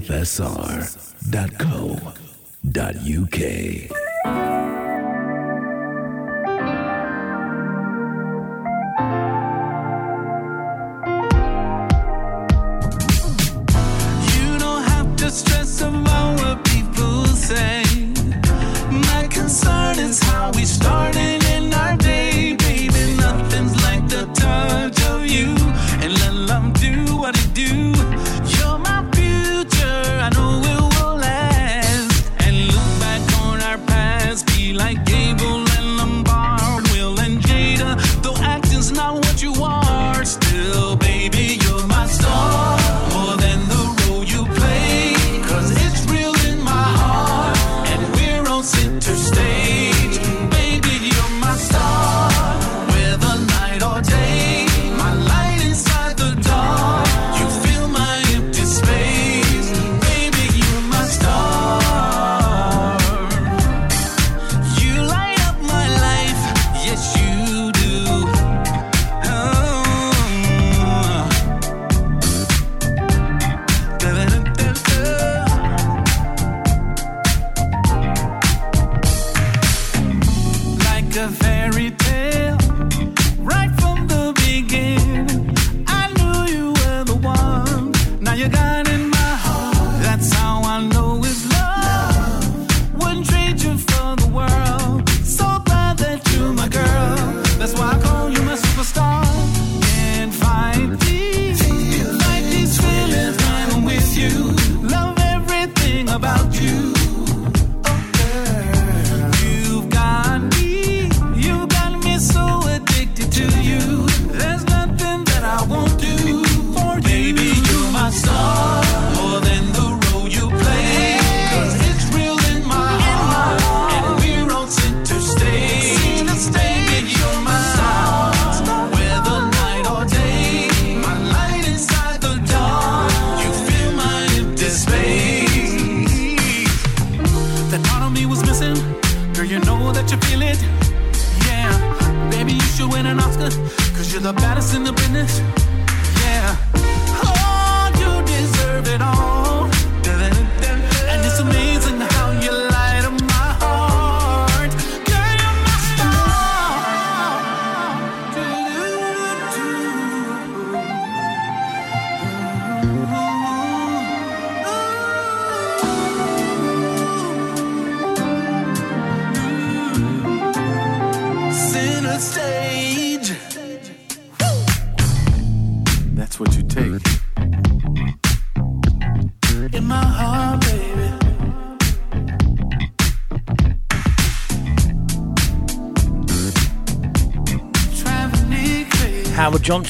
[0.06, 1.73] FSR.com.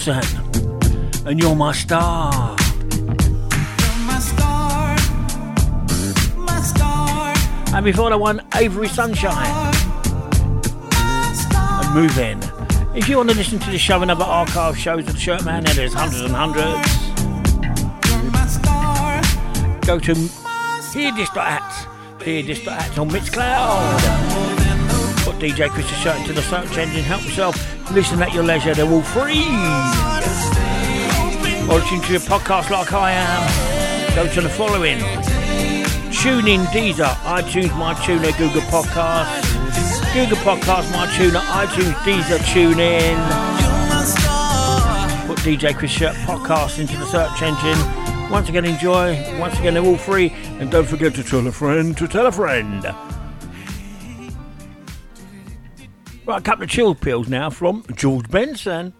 [0.05, 0.23] sun,
[1.27, 2.57] and you're my star.
[7.75, 9.75] And before the one, Avery Sunshine.
[10.95, 12.39] And move in.
[12.95, 15.43] If you want to listen to the show and other archive shows of the Shirt
[15.45, 16.87] Man, and there's hundreds and hundreds,
[19.87, 25.25] go to hearthis.at, hearthis.at on Mixcloud.
[25.25, 27.74] Put DJ Chris Shirt into the search engine, help yourself.
[27.93, 29.45] Listen at your leisure, they're all free.
[31.69, 34.15] Or listen to your podcast like I am.
[34.15, 34.99] Go to the following.
[36.13, 39.53] Tune in Deezer, iTunes, MyTuner, Google Podcasts,
[40.13, 43.17] Google Podcasts, MyTuner, iTunes, Deezer, TuneIn.
[45.27, 48.31] Put DJ Chris Shirt Podcast into the search engine.
[48.31, 49.39] Once again, enjoy.
[49.39, 50.33] Once again, they're all free.
[50.59, 52.85] And don't forget to tell a friend to tell a friend.
[56.27, 58.95] Right, a couple of chill pills now from George Benson.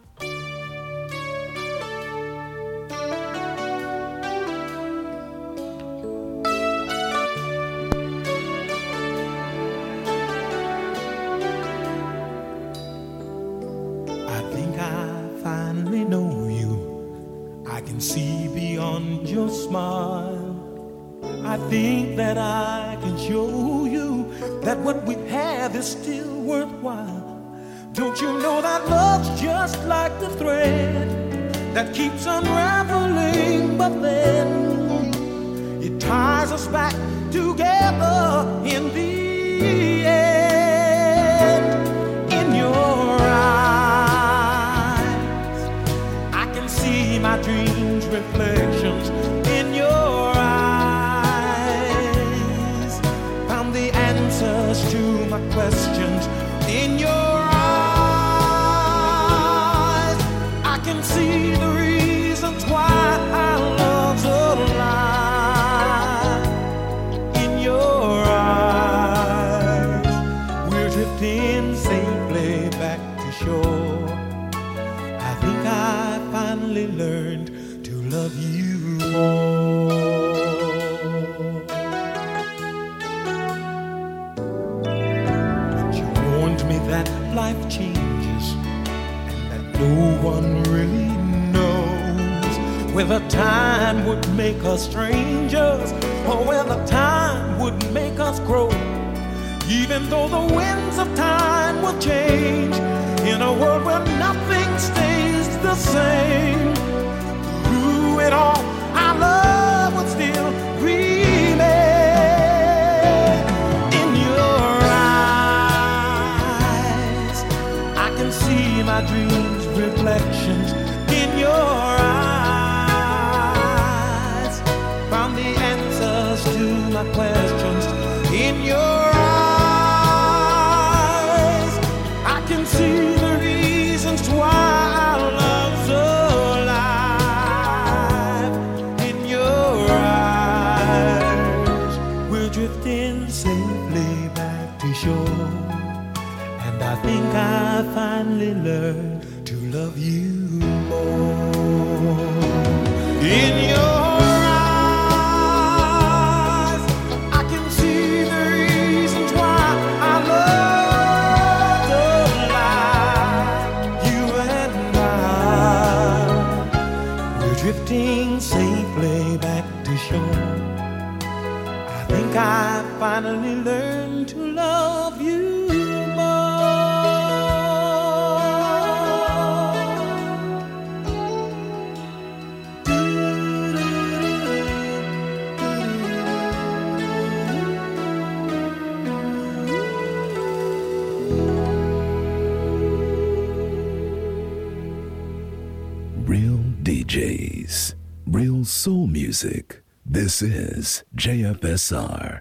[200.25, 202.41] This is jfsr.co.uk.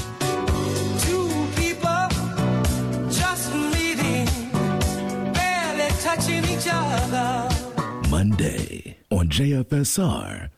[9.34, 10.54] jfsr.co.uk.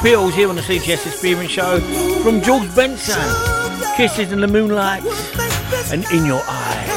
[0.00, 1.80] Pills here on the CTS Experience Show
[2.22, 3.18] from George Benson.
[3.96, 5.02] Kisses in the Moonlight
[5.92, 6.88] and In Your Eyes.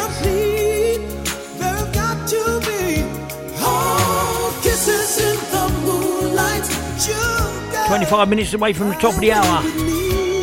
[7.87, 9.63] Twenty-five minutes away from the top of the hour,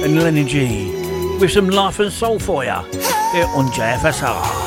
[0.04, 2.70] and Lenny G with some life and soul for you
[3.32, 4.57] here on JFSR.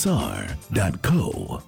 [0.00, 1.60] jfsr.co.uk.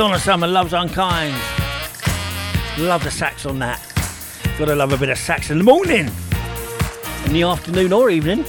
[0.00, 1.34] Donna Summer Love's Unkind.
[2.78, 3.82] Love the sax on that.
[4.58, 6.10] Gotta love a bit of sax in the morning,
[7.26, 8.42] in the afternoon or evening.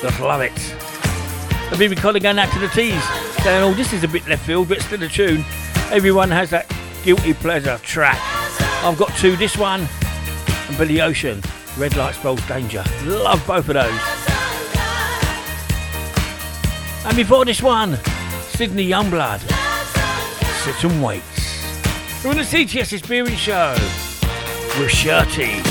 [0.00, 0.52] Just love it.
[0.52, 3.02] A BB Collie going out to the teas,
[3.42, 5.44] saying, oh, this is a bit left field, but still a tune.
[5.90, 6.72] Everyone has that
[7.02, 8.20] guilty pleasure track.
[8.84, 9.88] I've got two, this one
[10.68, 11.42] and Billy Ocean.
[11.76, 12.84] Red light spells danger.
[13.02, 14.00] Love both of those.
[17.04, 17.98] And before this one,
[18.60, 19.40] Sydney Youngblood.
[20.64, 21.22] Sit and wait.
[22.22, 23.72] We're on the CTS Experience Show
[24.78, 25.62] with Shirty.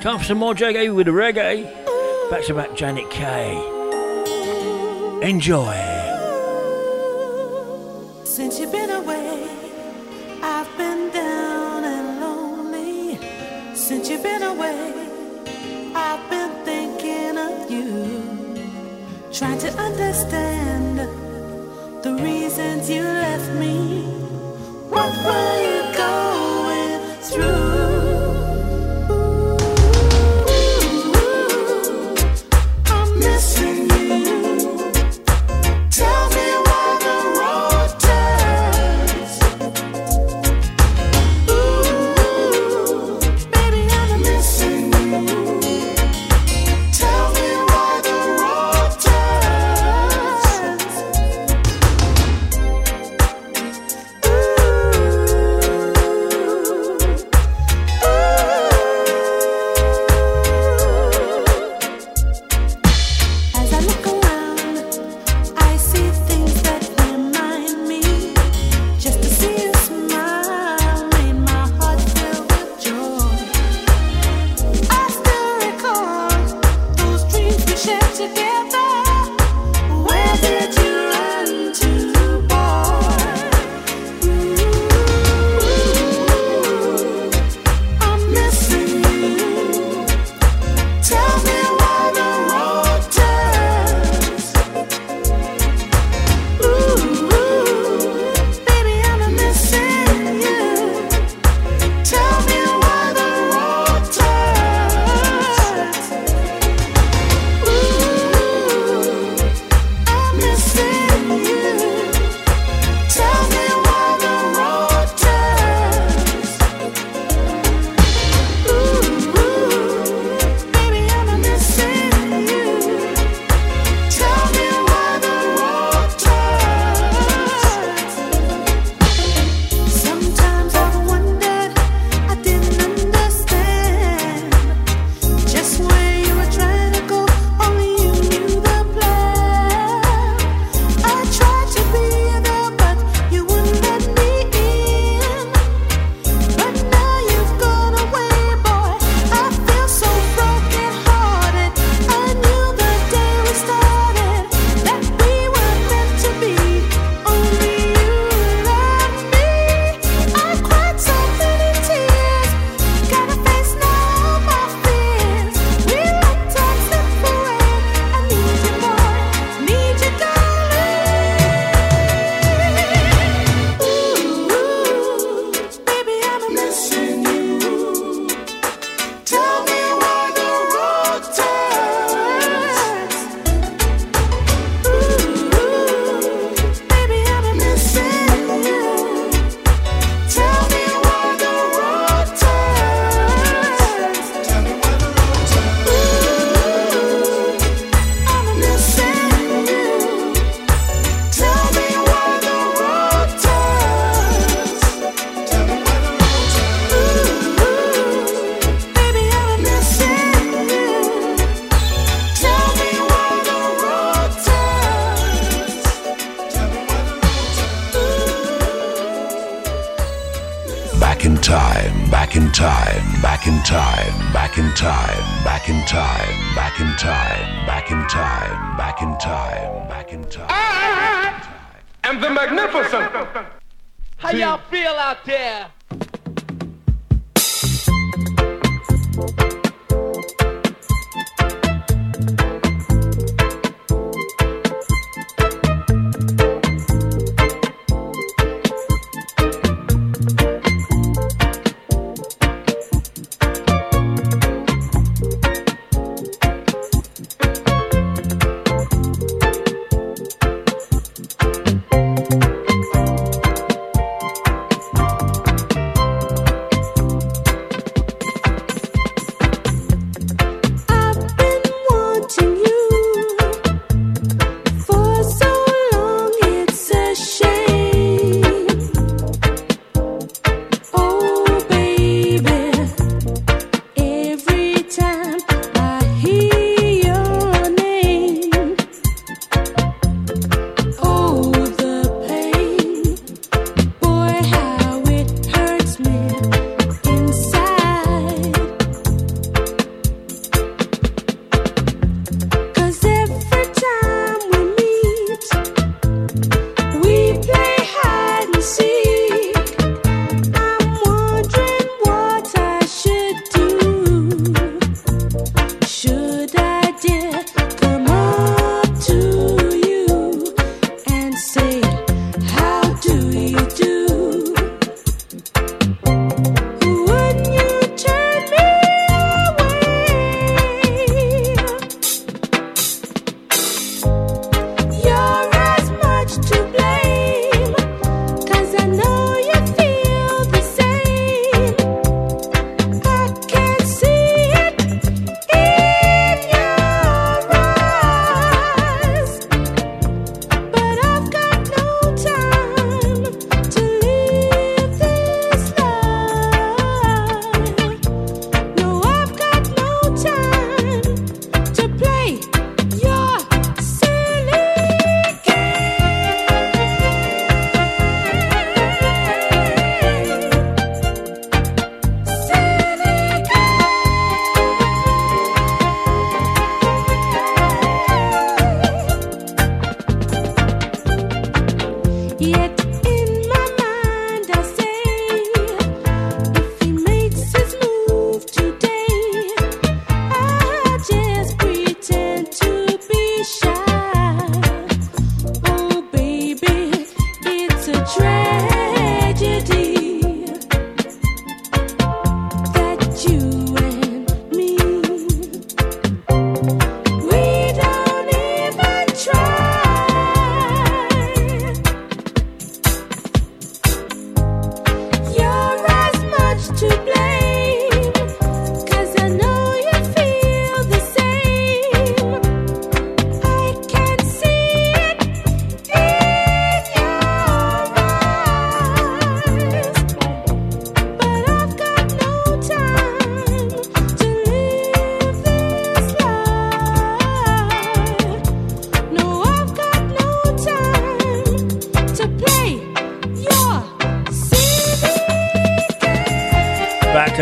[0.00, 1.70] Time for some more reggae with the reggae.
[2.30, 3.52] Back to back Janet Kay.
[5.20, 5.91] Enjoy.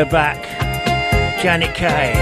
[0.05, 0.43] her back,
[1.43, 2.13] Janet Kay.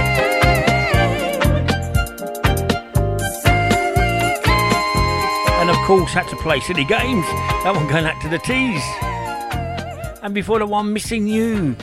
[5.61, 7.27] and of course had to play Silly Games.
[7.63, 8.83] That one going out to the tees,
[10.23, 11.77] And before the one missing you.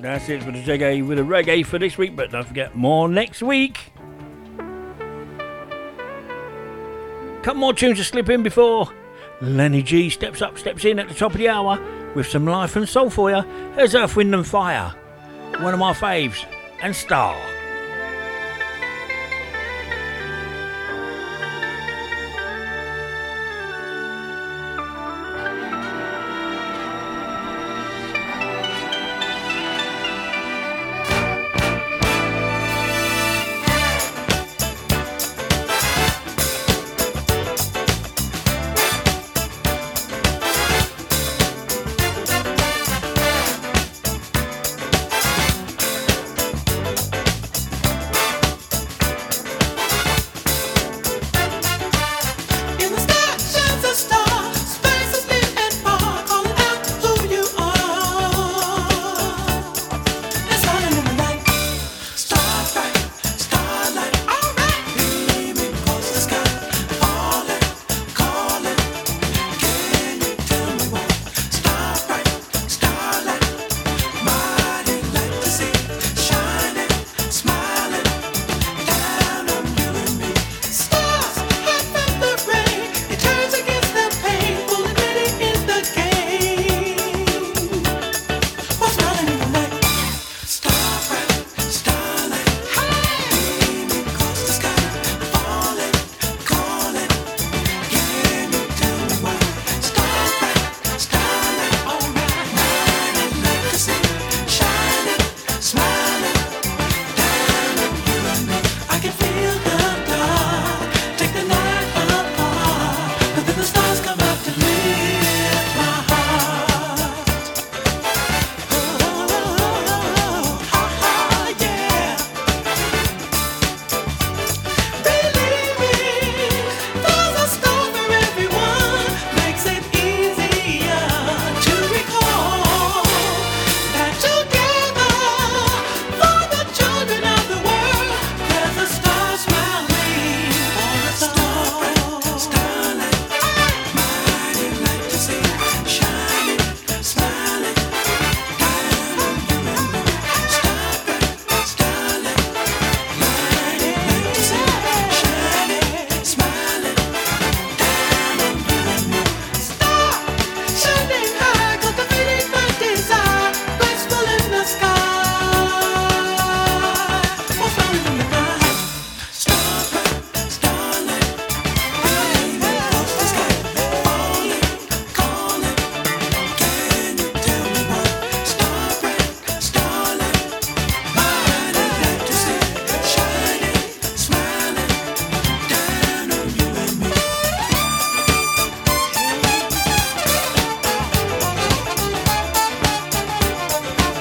[0.00, 3.08] That's it for the reggae with a reggae for this week, but don't forget more
[3.08, 3.92] next week.
[7.42, 8.88] Couple more tunes to slip in before
[9.40, 11.78] Lenny G steps up, steps in at the top of the hour
[12.16, 13.42] with some life and soul for you.
[13.74, 14.94] Here's Earth, Wind and Fire
[15.60, 16.44] one of my faves,
[16.82, 17.47] and Star.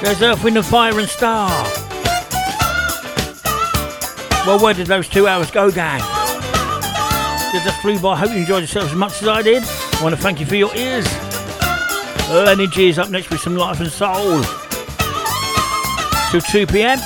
[0.07, 1.49] There's Earth, Wind and Fire and Star.
[4.47, 5.99] Well, where did those two hours go, gang?
[7.51, 8.15] Did just flew by.
[8.15, 9.63] Hope you enjoyed yourselves as much as I did.
[9.65, 11.03] I want to thank you for your ears.
[12.71, 14.41] G is up next with some life and soul.
[16.31, 16.99] Till 2 pm.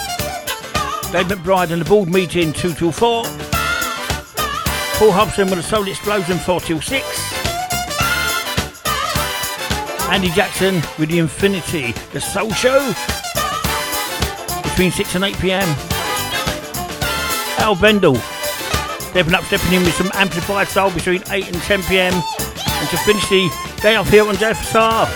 [1.11, 3.23] Dave McBride and the board meeting 2 till 4.
[3.23, 7.20] Paul Hobson with a soul explosion 4 till 6.
[10.11, 12.93] Andy Jackson with the Infinity, the Soul Show.
[14.61, 15.69] Between 6 and 8 pm.
[17.57, 18.15] Al Bendel
[19.11, 22.13] stepping up, stepping in with some amplified soul between 8 and 10 pm.
[22.13, 23.49] And to finish the
[23.81, 25.07] day off here on JFSR,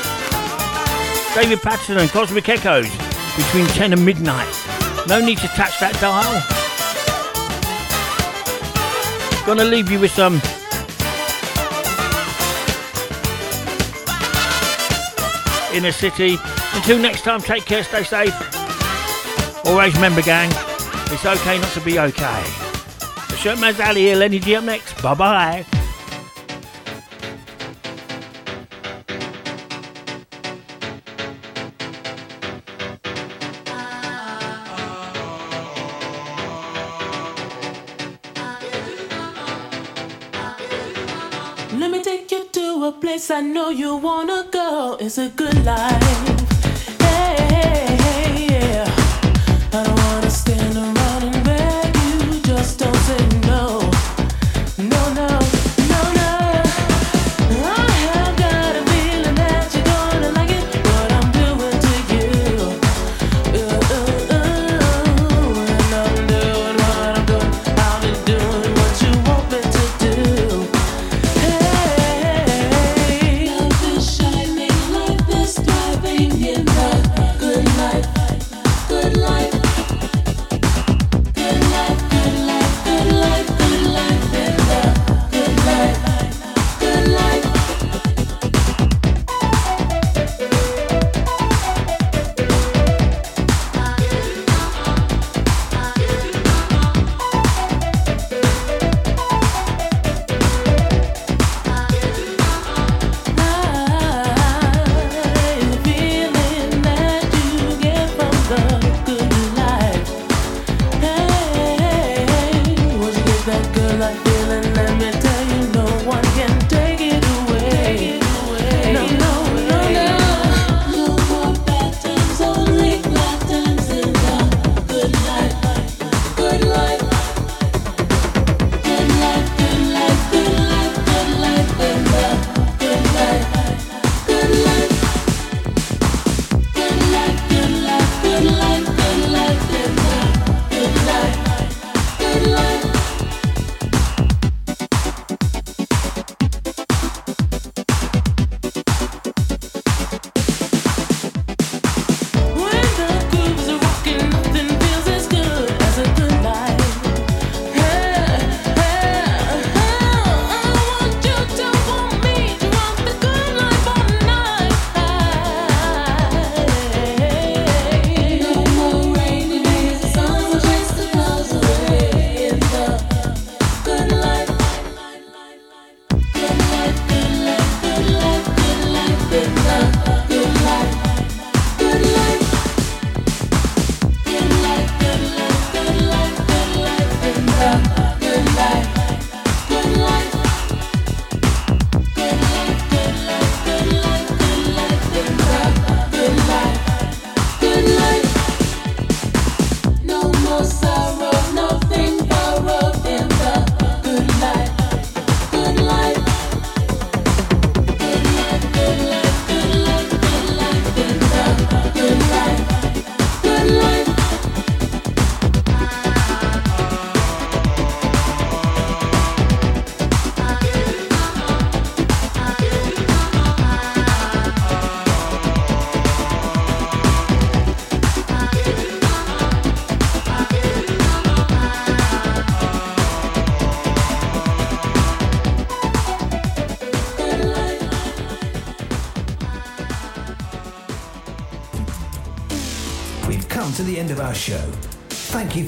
[1.35, 2.89] David Patterson and Cosmic Echoes
[3.35, 4.47] between 10 and midnight.
[5.09, 6.41] No need to touch that dial.
[9.45, 10.41] Gonna leave you with some
[15.75, 16.37] inner city.
[16.73, 18.33] Until next time, take care, stay safe.
[19.65, 20.49] Always remember, gang,
[21.11, 22.43] it's okay not to be okay.
[23.29, 25.01] The Shirtman's Alley here, Lenny G up next.
[25.01, 25.74] Bye bye.
[43.05, 44.97] Place I know you wanna go.
[44.99, 46.27] It's a good life.
[46.99, 47.84] Hey,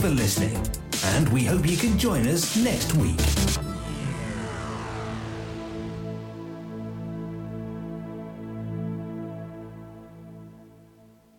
[0.07, 0.55] for listening,
[1.15, 3.26] and we hope you can join us next week.